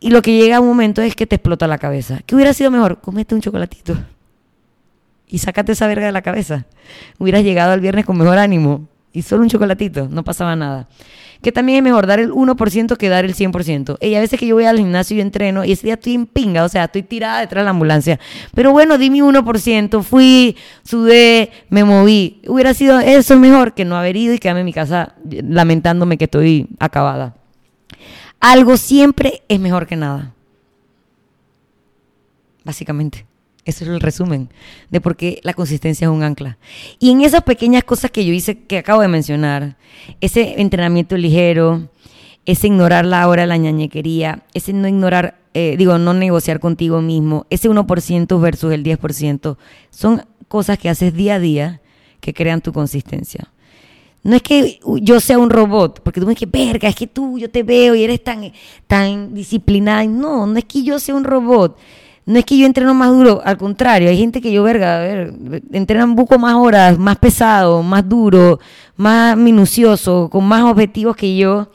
Y 0.00 0.10
lo 0.10 0.20
que 0.20 0.36
llega 0.36 0.56
a 0.56 0.60
un 0.60 0.66
momento 0.66 1.00
es 1.00 1.14
que 1.14 1.26
te 1.26 1.36
explota 1.36 1.66
la 1.66 1.78
cabeza. 1.78 2.20
¿Qué 2.26 2.34
hubiera 2.34 2.52
sido 2.52 2.70
mejor? 2.70 3.00
Comete 3.00 3.34
un 3.34 3.40
chocolatito. 3.40 3.96
Y 5.28 5.38
sácate 5.38 5.72
esa 5.72 5.86
verga 5.86 6.06
de 6.06 6.12
la 6.12 6.22
cabeza. 6.22 6.66
Hubieras 7.18 7.42
llegado 7.42 7.72
al 7.72 7.80
viernes 7.80 8.04
con 8.04 8.18
mejor 8.18 8.38
ánimo. 8.38 8.88
Y 9.16 9.22
solo 9.22 9.42
un 9.42 9.48
chocolatito. 9.48 10.08
No 10.08 10.22
pasaba 10.22 10.54
nada 10.54 10.88
que 11.42 11.52
también 11.52 11.78
es 11.78 11.84
mejor 11.84 12.06
dar 12.06 12.18
el 12.18 12.32
1% 12.32 12.96
que 12.96 13.08
dar 13.08 13.24
el 13.24 13.34
100%. 13.34 13.98
Y 14.00 14.14
a 14.14 14.20
veces 14.20 14.38
que 14.38 14.46
yo 14.46 14.54
voy 14.54 14.64
al 14.64 14.78
gimnasio 14.78 15.16
y 15.16 15.20
entreno 15.20 15.64
y 15.64 15.72
ese 15.72 15.84
día 15.84 15.94
estoy 15.94 16.14
en 16.14 16.26
pinga, 16.26 16.64
o 16.64 16.68
sea, 16.68 16.84
estoy 16.84 17.02
tirada 17.02 17.40
detrás 17.40 17.62
de 17.62 17.64
la 17.64 17.70
ambulancia. 17.70 18.18
Pero 18.54 18.72
bueno, 18.72 18.98
di 18.98 19.10
mi 19.10 19.20
1%, 19.20 20.02
fui, 20.02 20.56
sudé, 20.82 21.50
me 21.68 21.84
moví. 21.84 22.40
Hubiera 22.46 22.74
sido 22.74 22.98
eso 23.00 23.38
mejor 23.38 23.74
que 23.74 23.84
no 23.84 23.96
haber 23.96 24.16
ido 24.16 24.34
y 24.34 24.38
quedarme 24.38 24.60
en 24.60 24.66
mi 24.66 24.72
casa 24.72 25.14
lamentándome 25.28 26.16
que 26.16 26.24
estoy 26.24 26.68
acabada. 26.78 27.36
Algo 28.40 28.76
siempre 28.76 29.42
es 29.48 29.60
mejor 29.60 29.86
que 29.86 29.96
nada. 29.96 30.32
Básicamente. 32.64 33.25
Eso 33.66 33.82
es 33.82 33.90
el 33.90 34.00
resumen 34.00 34.48
de 34.90 35.00
por 35.00 35.16
qué 35.16 35.40
la 35.42 35.52
consistencia 35.52 36.06
es 36.06 36.10
un 36.10 36.22
ancla. 36.22 36.56
Y 37.00 37.10
en 37.10 37.22
esas 37.22 37.42
pequeñas 37.42 37.82
cosas 37.82 38.12
que 38.12 38.24
yo 38.24 38.32
hice, 38.32 38.58
que 38.60 38.78
acabo 38.78 39.02
de 39.02 39.08
mencionar, 39.08 39.76
ese 40.20 40.60
entrenamiento 40.60 41.16
ligero, 41.16 41.88
ese 42.44 42.68
ignorar 42.68 43.04
la 43.04 43.26
hora 43.26 43.42
de 43.42 43.48
la 43.48 43.56
ñañequería, 43.56 44.44
ese 44.54 44.72
no 44.72 44.86
ignorar, 44.86 45.40
eh, 45.52 45.74
digo, 45.76 45.98
no 45.98 46.14
negociar 46.14 46.60
contigo 46.60 47.02
mismo, 47.02 47.44
ese 47.50 47.68
1% 47.68 48.40
versus 48.40 48.72
el 48.72 48.84
10%, 48.84 49.56
son 49.90 50.22
cosas 50.46 50.78
que 50.78 50.88
haces 50.88 51.12
día 51.12 51.34
a 51.34 51.40
día 51.40 51.80
que 52.20 52.32
crean 52.32 52.60
tu 52.60 52.72
consistencia. 52.72 53.52
No 54.22 54.36
es 54.36 54.42
que 54.42 54.78
yo 55.02 55.18
sea 55.18 55.38
un 55.38 55.50
robot, 55.50 56.02
porque 56.04 56.20
tú 56.20 56.26
me 56.26 56.34
dices, 56.34 56.50
verga, 56.50 56.88
es 56.88 56.94
que 56.94 57.08
tú, 57.08 57.36
yo 57.36 57.50
te 57.50 57.64
veo 57.64 57.96
y 57.96 58.04
eres 58.04 58.22
tan, 58.22 58.52
tan 58.86 59.34
disciplinada. 59.34 60.04
No, 60.04 60.46
no 60.46 60.56
es 60.56 60.64
que 60.64 60.84
yo 60.84 61.00
sea 61.00 61.16
un 61.16 61.24
robot 61.24 61.76
no 62.26 62.40
es 62.40 62.44
que 62.44 62.58
yo 62.58 62.66
entreno 62.66 62.92
más 62.92 63.10
duro, 63.10 63.40
al 63.44 63.56
contrario, 63.56 64.08
hay 64.08 64.18
gente 64.18 64.40
que 64.40 64.50
yo, 64.50 64.64
verga, 64.64 64.96
a 64.96 64.98
ver, 64.98 65.34
entrenan 65.72 66.16
poco 66.16 66.40
más 66.40 66.54
horas, 66.56 66.98
más 66.98 67.16
pesado, 67.18 67.84
más 67.84 68.08
duro, 68.08 68.58
más 68.96 69.36
minucioso, 69.36 70.28
con 70.28 70.44
más 70.44 70.64
objetivos 70.64 71.14
que 71.14 71.36
yo. 71.36 71.70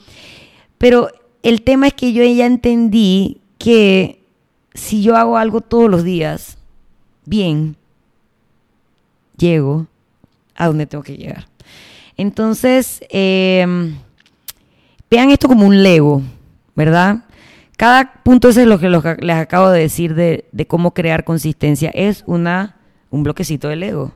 Pero 0.78 1.08
el 1.42 1.62
tema 1.62 1.88
es 1.88 1.94
que 1.94 2.12
yo 2.12 2.22
ya 2.24 2.46
entendí 2.46 3.40
que 3.58 4.22
si 4.74 5.02
yo 5.02 5.16
hago 5.16 5.38
algo 5.38 5.62
todos 5.62 5.90
los 5.90 6.04
días, 6.04 6.58
bien, 7.26 7.78
llego 9.38 9.88
a 10.56 10.68
donde 10.68 10.86
tengo 10.86 11.04
que 11.04 11.16
llegar. 11.16 11.48
Entonces, 12.18 13.00
em, 13.10 13.96
vean 15.10 15.30
esto 15.30 15.48
como 15.48 15.66
un 15.66 15.82
Lego, 15.82 16.22
¿verdad? 16.76 17.24
Cada 17.82 18.14
punto 18.22 18.50
ese 18.50 18.62
es 18.62 18.68
lo 18.68 18.78
que, 18.78 18.90
les 18.90 19.36
acabo 19.36 19.72
de 19.72 19.80
decir 19.80 20.14
de, 20.14 20.46
cómo 20.68 20.94
crear 20.94 21.24
consistencia. 21.24 21.90
Es 21.96 22.24
una, 22.28 22.76
un 23.10 23.24
bloquecito 23.24 23.70
del 23.70 23.82
ego. 23.82 24.12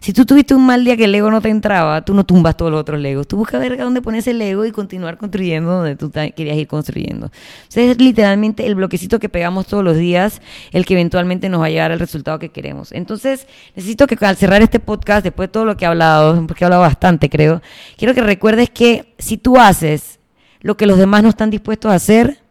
Si 0.00 0.14
tú 0.14 0.24
tuviste 0.24 0.54
un 0.54 0.64
mal 0.64 0.82
día 0.82 0.96
que 0.96 1.04
el 1.04 1.14
ego 1.14 1.30
no 1.30 1.42
te 1.42 1.50
entraba, 1.50 2.06
tú 2.06 2.14
no 2.14 2.24
tumbas 2.24 2.56
todos 2.56 2.72
los 2.72 2.80
otros 2.80 2.98
legos. 2.98 3.28
Tú 3.28 3.36
buscas 3.36 3.60
ver 3.60 3.76
dónde 3.76 4.00
pones 4.00 4.26
el 4.28 4.40
ego 4.40 4.64
y 4.64 4.72
continuar 4.72 5.18
construyendo 5.18 5.70
donde 5.72 5.94
tú 5.94 6.10
querías 6.10 6.56
ir 6.56 6.66
construyendo. 6.66 7.30
Entonces 7.64 7.90
es 7.90 7.98
literalmente 7.98 8.64
el 8.64 8.76
bloquecito 8.76 9.20
que 9.20 9.28
pegamos 9.28 9.66
todos 9.66 9.84
los 9.84 9.98
días 9.98 10.40
el 10.70 10.86
que 10.86 10.94
eventualmente 10.94 11.50
nos 11.50 11.60
va 11.60 11.66
a 11.66 11.68
llegar 11.68 11.92
al 11.92 11.98
resultado 11.98 12.38
que 12.38 12.48
queremos. 12.48 12.92
Entonces 12.92 13.46
necesito 13.76 14.06
que 14.06 14.16
al 14.24 14.38
cerrar 14.38 14.62
este 14.62 14.80
podcast, 14.80 15.22
después 15.22 15.50
de 15.50 15.52
todo 15.52 15.66
lo 15.66 15.76
que 15.76 15.84
he 15.84 15.88
hablado, 15.88 16.46
porque 16.46 16.64
he 16.64 16.66
hablado 16.66 16.80
bastante 16.80 17.28
creo, 17.28 17.60
quiero 17.98 18.14
que 18.14 18.22
recuerdes 18.22 18.70
que 18.70 19.14
si 19.18 19.36
tú 19.36 19.58
haces 19.58 20.18
lo 20.62 20.78
que 20.78 20.86
los 20.86 20.96
demás 20.96 21.22
no 21.22 21.28
están 21.28 21.50
dispuestos 21.50 21.92
a 21.92 21.96
hacer, 21.96 22.41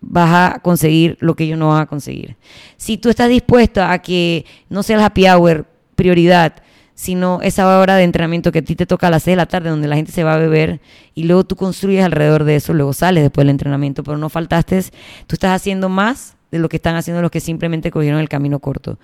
vas 0.00 0.54
a 0.54 0.58
conseguir 0.60 1.16
lo 1.20 1.34
que 1.36 1.44
ellos 1.44 1.58
no 1.58 1.68
van 1.68 1.82
a 1.82 1.86
conseguir. 1.86 2.36
Si 2.76 2.96
tú 2.96 3.08
estás 3.10 3.28
dispuesto 3.28 3.82
a 3.82 3.98
que 3.98 4.46
no 4.68 4.82
sea 4.82 4.96
el 4.96 5.02
happy 5.02 5.28
hour 5.28 5.66
prioridad, 5.94 6.54
sino 6.94 7.40
esa 7.42 7.78
hora 7.78 7.96
de 7.96 8.04
entrenamiento 8.04 8.52
que 8.52 8.58
a 8.58 8.62
ti 8.62 8.76
te 8.76 8.84
toca 8.84 9.06
a 9.06 9.10
las 9.10 9.22
6 9.22 9.32
de 9.32 9.36
la 9.36 9.46
tarde, 9.46 9.70
donde 9.70 9.88
la 9.88 9.96
gente 9.96 10.12
se 10.12 10.22
va 10.22 10.34
a 10.34 10.38
beber, 10.38 10.80
y 11.14 11.24
luego 11.24 11.44
tú 11.44 11.56
construyes 11.56 12.04
alrededor 12.04 12.44
de 12.44 12.56
eso, 12.56 12.74
luego 12.74 12.92
sales 12.92 13.22
después 13.22 13.44
del 13.44 13.50
entrenamiento, 13.50 14.02
pero 14.02 14.18
no 14.18 14.28
faltaste, 14.28 14.82
tú 15.26 15.34
estás 15.34 15.52
haciendo 15.52 15.88
más 15.88 16.36
de 16.50 16.58
lo 16.58 16.68
que 16.68 16.76
están 16.76 16.96
haciendo 16.96 17.22
los 17.22 17.30
que 17.30 17.40
simplemente 17.40 17.90
cogieron 17.90 18.20
el 18.20 18.28
camino 18.28 18.58
corto. 18.58 18.98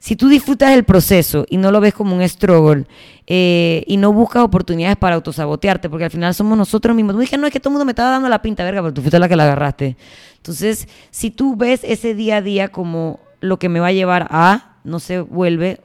Si 0.00 0.16
tú 0.16 0.28
disfrutas 0.28 0.72
el 0.72 0.84
proceso 0.84 1.44
y 1.50 1.58
no 1.58 1.70
lo 1.70 1.78
ves 1.78 1.92
como 1.92 2.16
un 2.16 2.26
struggle 2.26 2.86
eh, 3.26 3.84
y 3.86 3.98
no 3.98 4.14
buscas 4.14 4.42
oportunidades 4.42 4.96
para 4.96 5.16
autosabotearte, 5.16 5.90
porque 5.90 6.06
al 6.06 6.10
final 6.10 6.34
somos 6.34 6.56
nosotros 6.56 6.96
mismos. 6.96 7.14
Tú 7.14 7.38
no, 7.38 7.46
es 7.46 7.52
que 7.52 7.60
todo 7.60 7.68
el 7.68 7.72
mundo 7.74 7.84
me 7.84 7.92
estaba 7.92 8.08
dando 8.08 8.30
la 8.30 8.40
pinta, 8.40 8.64
verga, 8.64 8.80
pero 8.80 8.94
tú 8.94 9.02
fuiste 9.02 9.18
la 9.18 9.28
que 9.28 9.36
la 9.36 9.44
agarraste. 9.44 9.98
Entonces, 10.36 10.88
si 11.10 11.30
tú 11.30 11.54
ves 11.54 11.82
ese 11.84 12.14
día 12.14 12.38
a 12.38 12.42
día 12.42 12.68
como 12.68 13.20
lo 13.40 13.58
que 13.58 13.68
me 13.68 13.78
va 13.78 13.88
a 13.88 13.92
llevar 13.92 14.26
a, 14.30 14.78
no 14.84 15.00
se 15.00 15.20
vuelve 15.20 15.82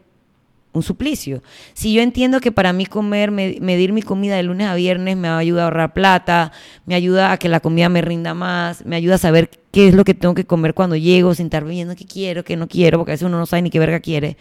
un 0.75 0.83
suplicio. 0.83 1.41
Si 1.73 1.93
yo 1.93 2.01
entiendo 2.01 2.39
que 2.39 2.51
para 2.51 2.73
mí 2.73 2.85
comer, 2.85 3.31
medir 3.31 3.93
mi 3.93 4.01
comida 4.01 4.35
de 4.35 4.43
lunes 4.43 4.67
a 4.67 4.75
viernes 4.75 5.17
me 5.17 5.27
ayuda 5.27 5.63
a 5.63 5.65
ahorrar 5.65 5.93
plata, 5.93 6.51
me 6.85 6.95
ayuda 6.95 7.31
a 7.31 7.37
que 7.37 7.49
la 7.49 7.59
comida 7.59 7.89
me 7.89 8.01
rinda 8.01 8.33
más, 8.33 8.85
me 8.85 8.95
ayuda 8.95 9.15
a 9.15 9.17
saber 9.17 9.49
qué 9.71 9.87
es 9.87 9.95
lo 9.95 10.03
que 10.03 10.13
tengo 10.13 10.35
que 10.35 10.45
comer 10.45 10.73
cuando 10.73 10.95
llego 10.95 11.33
sin 11.33 11.47
estar 11.47 11.65
viendo 11.65 11.95
qué 11.95 12.05
quiero, 12.05 12.43
qué 12.43 12.55
no 12.57 12.67
quiero, 12.67 12.99
porque 12.99 13.11
a 13.11 13.15
veces 13.15 13.25
uno 13.25 13.39
no 13.39 13.45
sabe 13.45 13.63
ni 13.63 13.69
qué 13.69 13.79
verga 13.79 13.99
quiere. 13.99 14.37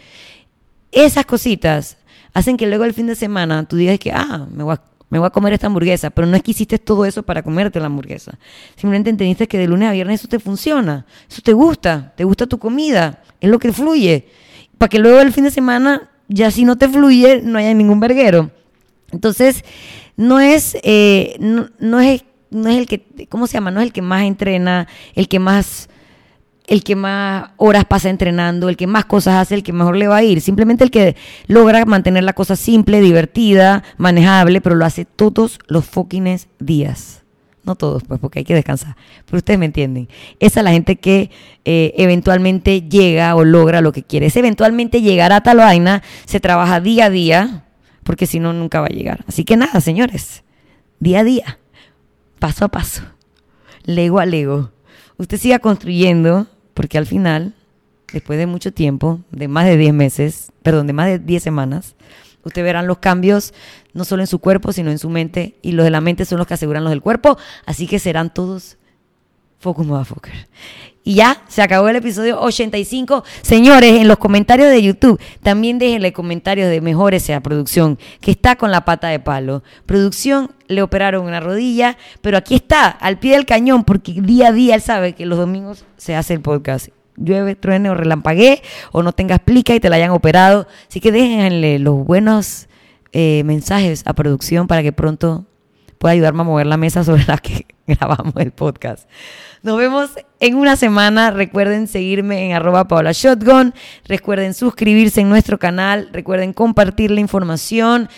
Esas 0.91 1.25
cositas 1.25 1.97
hacen 2.33 2.57
que 2.57 2.67
luego 2.67 2.83
el 2.83 2.93
fin 2.93 3.07
de 3.07 3.15
semana 3.15 3.65
tú 3.67 3.77
digas 3.77 3.97
que, 3.99 4.11
ah, 4.11 4.47
me 4.51 4.63
voy 4.63 4.75
a 4.75 4.81
me 5.09 5.19
voy 5.19 5.27
a 5.27 5.29
comer 5.29 5.53
esta 5.53 5.67
hamburguesa, 5.67 6.09
pero 6.09 6.27
no 6.27 6.35
es 6.35 6.43
que 6.43 6.51
hiciste 6.51 6.79
todo 6.79 7.05
eso 7.05 7.23
para 7.23 7.43
comerte 7.43 7.79
la 7.79 7.85
hamburguesa. 7.85 8.37
Simplemente 8.75 9.09
entendiste 9.09 9.47
que 9.47 9.57
de 9.57 9.67
lunes 9.67 9.89
a 9.89 9.91
viernes 9.91 10.19
eso 10.19 10.27
te 10.27 10.39
funciona, 10.39 11.05
eso 11.29 11.41
te 11.41 11.53
gusta, 11.53 12.13
te 12.15 12.23
gusta 12.23 12.47
tu 12.47 12.57
comida, 12.57 13.21
es 13.39 13.49
lo 13.49 13.59
que 13.59 13.71
fluye. 13.71 14.27
Para 14.77 14.89
que 14.89 14.99
luego 14.99 15.21
el 15.21 15.31
fin 15.31 15.43
de 15.43 15.51
semana 15.51 16.09
ya 16.27 16.51
si 16.51 16.65
no 16.65 16.77
te 16.77 16.89
fluye, 16.89 17.41
no 17.43 17.57
hay 17.57 17.73
ningún 17.73 17.99
verguero. 17.99 18.51
Entonces, 19.11 19.63
no 20.17 20.39
es, 20.39 20.77
eh, 20.83 21.35
no, 21.39 21.99
es, 21.99 22.23
no 22.51 22.69
es 22.69 22.77
el 22.77 22.87
que, 22.87 23.27
¿cómo 23.29 23.47
se 23.47 23.53
llama? 23.53 23.71
No 23.71 23.79
es 23.79 23.87
el 23.87 23.93
que 23.93 24.01
más 24.01 24.23
entrena, 24.23 24.87
el 25.13 25.27
que 25.27 25.39
más, 25.39 25.89
el 26.67 26.83
que 26.83 26.95
más 26.95 27.51
horas 27.57 27.85
pasa 27.85 28.09
entrenando, 28.09 28.69
el 28.69 28.77
que 28.77 28.87
más 28.87 29.05
cosas 29.05 29.35
hace, 29.35 29.55
el 29.55 29.63
que 29.63 29.73
mejor 29.73 29.97
le 29.97 30.07
va 30.07 30.17
a 30.17 30.23
ir. 30.23 30.41
Simplemente 30.41 30.83
el 30.83 30.91
que 30.91 31.15
logra 31.47 31.85
mantener 31.85 32.23
la 32.23 32.33
cosa 32.33 32.55
simple, 32.55 33.01
divertida, 33.01 33.83
manejable, 33.97 34.61
pero 34.61 34.75
lo 34.75 34.85
hace 34.85 35.05
todos 35.05 35.59
los 35.67 35.85
fucking 35.85 36.39
días. 36.59 37.24
No 37.65 37.75
todos, 37.75 38.03
pues, 38.03 38.19
porque 38.19 38.39
hay 38.39 38.45
que 38.45 38.53
descansar. 38.53 38.95
Pero 39.25 39.37
ustedes 39.37 39.59
me 39.59 39.65
entienden. 39.65 40.07
Esa 40.39 40.59
es 40.59 40.63
la 40.63 40.71
gente 40.71 40.97
que 40.97 41.31
eh, 41.65 41.93
eventualmente 41.97 42.83
llega 42.83 43.35
o 43.35 43.43
logra 43.43 43.81
lo 43.81 43.91
que 43.91 44.03
quiere. 44.03 44.27
Ese 44.27 44.39
eventualmente 44.39 45.01
llegar 45.01 45.31
a 45.33 45.41
tal 45.41 45.57
vaina 45.57 46.03
se 46.25 46.39
trabaja 46.39 46.79
día 46.79 47.05
a 47.05 47.09
día, 47.09 47.65
porque 48.03 48.27
si 48.27 48.39
no, 48.39 48.53
nunca 48.53 48.81
va 48.81 48.87
a 48.87 48.93
llegar. 48.93 49.25
Así 49.27 49.43
que 49.43 49.57
nada, 49.57 49.81
señores. 49.81 50.43
Día 50.99 51.21
a 51.21 51.23
día. 51.23 51.59
Paso 52.37 52.65
a 52.65 52.67
paso. 52.67 53.01
Lego 53.83 54.19
a 54.19 54.25
lego. 54.25 54.71
Usted 55.17 55.37
siga 55.37 55.59
construyendo, 55.59 56.47
porque 56.73 56.97
al 56.97 57.07
final, 57.07 57.55
después 58.11 58.37
de 58.37 58.45
mucho 58.45 58.73
tiempo, 58.73 59.21
de 59.31 59.47
más 59.47 59.65
de 59.65 59.77
10 59.77 59.93
meses, 59.93 60.51
perdón, 60.61 60.87
de 60.87 60.93
más 60.93 61.07
de 61.07 61.19
10 61.19 61.41
semanas, 61.41 61.95
Usted 62.45 62.63
verán 62.63 62.87
los 62.87 62.99
cambios 62.99 63.53
no 63.93 64.05
solo 64.05 64.23
en 64.23 64.27
su 64.27 64.39
cuerpo, 64.39 64.71
sino 64.71 64.91
en 64.91 64.99
su 64.99 65.09
mente. 65.09 65.55
Y 65.61 65.73
los 65.73 65.83
de 65.83 65.89
la 65.89 65.99
mente 65.99 66.25
son 66.25 66.37
los 66.37 66.47
que 66.47 66.53
aseguran 66.53 66.83
los 66.83 66.91
del 66.91 67.01
cuerpo. 67.01 67.37
Así 67.65 67.87
que 67.87 67.99
serán 67.99 68.33
todos 68.33 68.77
Focus 69.59 69.85
Motherfucker. 69.85 70.47
Y 71.03 71.15
ya, 71.15 71.41
se 71.47 71.61
acabó 71.61 71.87
el 71.89 71.95
episodio 71.95 72.39
85. 72.41 73.23
Señores, 73.41 73.93
en 73.93 74.07
los 74.07 74.17
comentarios 74.17 74.69
de 74.69 74.81
YouTube, 74.81 75.19
también 75.41 75.79
déjenle 75.79 76.13
comentarios 76.13 76.69
de 76.69 76.81
mejor 76.81 77.13
esa 77.13 77.39
producción, 77.41 77.99
que 78.21 78.31
está 78.31 78.55
con 78.55 78.71
la 78.71 78.85
pata 78.85 79.07
de 79.07 79.19
palo. 79.19 79.63
Producción, 79.85 80.51
le 80.67 80.81
operaron 80.81 81.25
una 81.25 81.39
rodilla, 81.39 81.97
pero 82.21 82.37
aquí 82.37 82.55
está, 82.55 82.87
al 82.87 83.19
pie 83.19 83.33
del 83.33 83.45
cañón, 83.45 83.83
porque 83.83 84.13
día 84.13 84.47
a 84.47 84.51
día 84.51 84.75
él 84.75 84.81
sabe 84.81 85.13
que 85.13 85.27
los 85.27 85.37
domingos 85.37 85.85
se 85.97 86.15
hace 86.15 86.33
el 86.33 86.41
podcast 86.41 86.89
llueve, 87.17 87.55
truene 87.55 87.89
o 87.89 87.95
relampaguee 87.95 88.61
o 88.91 89.03
no 89.03 89.11
tengas 89.11 89.39
plica 89.39 89.75
y 89.75 89.79
te 89.79 89.89
la 89.89 89.97
hayan 89.97 90.11
operado. 90.11 90.67
Así 90.89 90.99
que 90.99 91.11
déjenle 91.11 91.79
los 91.79 92.05
buenos 92.05 92.67
eh, 93.11 93.43
mensajes 93.45 94.03
a 94.05 94.13
producción 94.13 94.67
para 94.67 94.83
que 94.83 94.91
pronto 94.91 95.45
pueda 95.97 96.13
ayudarme 96.13 96.41
a 96.41 96.45
mover 96.45 96.67
la 96.67 96.77
mesa 96.77 97.03
sobre 97.03 97.23
la 97.25 97.37
que 97.37 97.65
grabamos 97.87 98.33
el 98.37 98.51
podcast. 98.51 99.09
Nos 99.63 99.77
vemos 99.77 100.11
en 100.39 100.55
una 100.55 100.75
semana. 100.75 101.31
Recuerden 101.31 101.87
seguirme 101.87 102.45
en 102.45 102.55
arroba 102.55 102.87
Paola 102.87 103.11
Shotgun. 103.13 103.73
Recuerden 104.05 104.53
suscribirse 104.53 105.21
en 105.21 105.29
nuestro 105.29 105.57
canal. 105.57 106.09
Recuerden 106.11 106.53
compartir 106.53 107.09
la 107.09 107.21
información, 107.21 108.09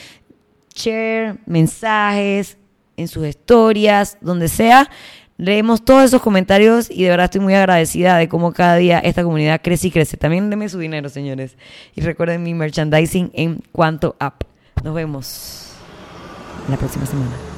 share, 0.75 1.37
mensajes 1.45 2.57
en 2.97 3.07
sus 3.07 3.25
historias, 3.27 4.17
donde 4.19 4.47
sea. 4.47 4.89
Leemos 5.37 5.85
todos 5.85 6.03
esos 6.03 6.21
comentarios 6.21 6.89
y 6.89 7.03
de 7.03 7.11
verdad 7.11 7.25
estoy 7.25 7.41
muy 7.41 7.53
agradecida 7.53 8.17
de 8.17 8.27
cómo 8.27 8.53
cada 8.53 8.75
día 8.75 8.97
esta 8.99 9.23
comunidad 9.23 9.61
crece 9.63 9.87
y 9.87 9.91
crece. 9.91 10.17
También 10.17 10.49
denme 10.49 10.67
su 10.67 10.79
dinero, 10.79 11.09
señores. 11.09 11.55
Y 11.95 12.01
recuerden 12.01 12.41
mi 12.41 12.55
merchandising 12.55 13.31
en 13.33 13.61
Cuanto 13.71 14.15
App. 14.19 14.43
Nos 14.83 14.95
vemos 14.95 15.73
la 16.69 16.77
próxima 16.77 17.05
semana. 17.05 17.56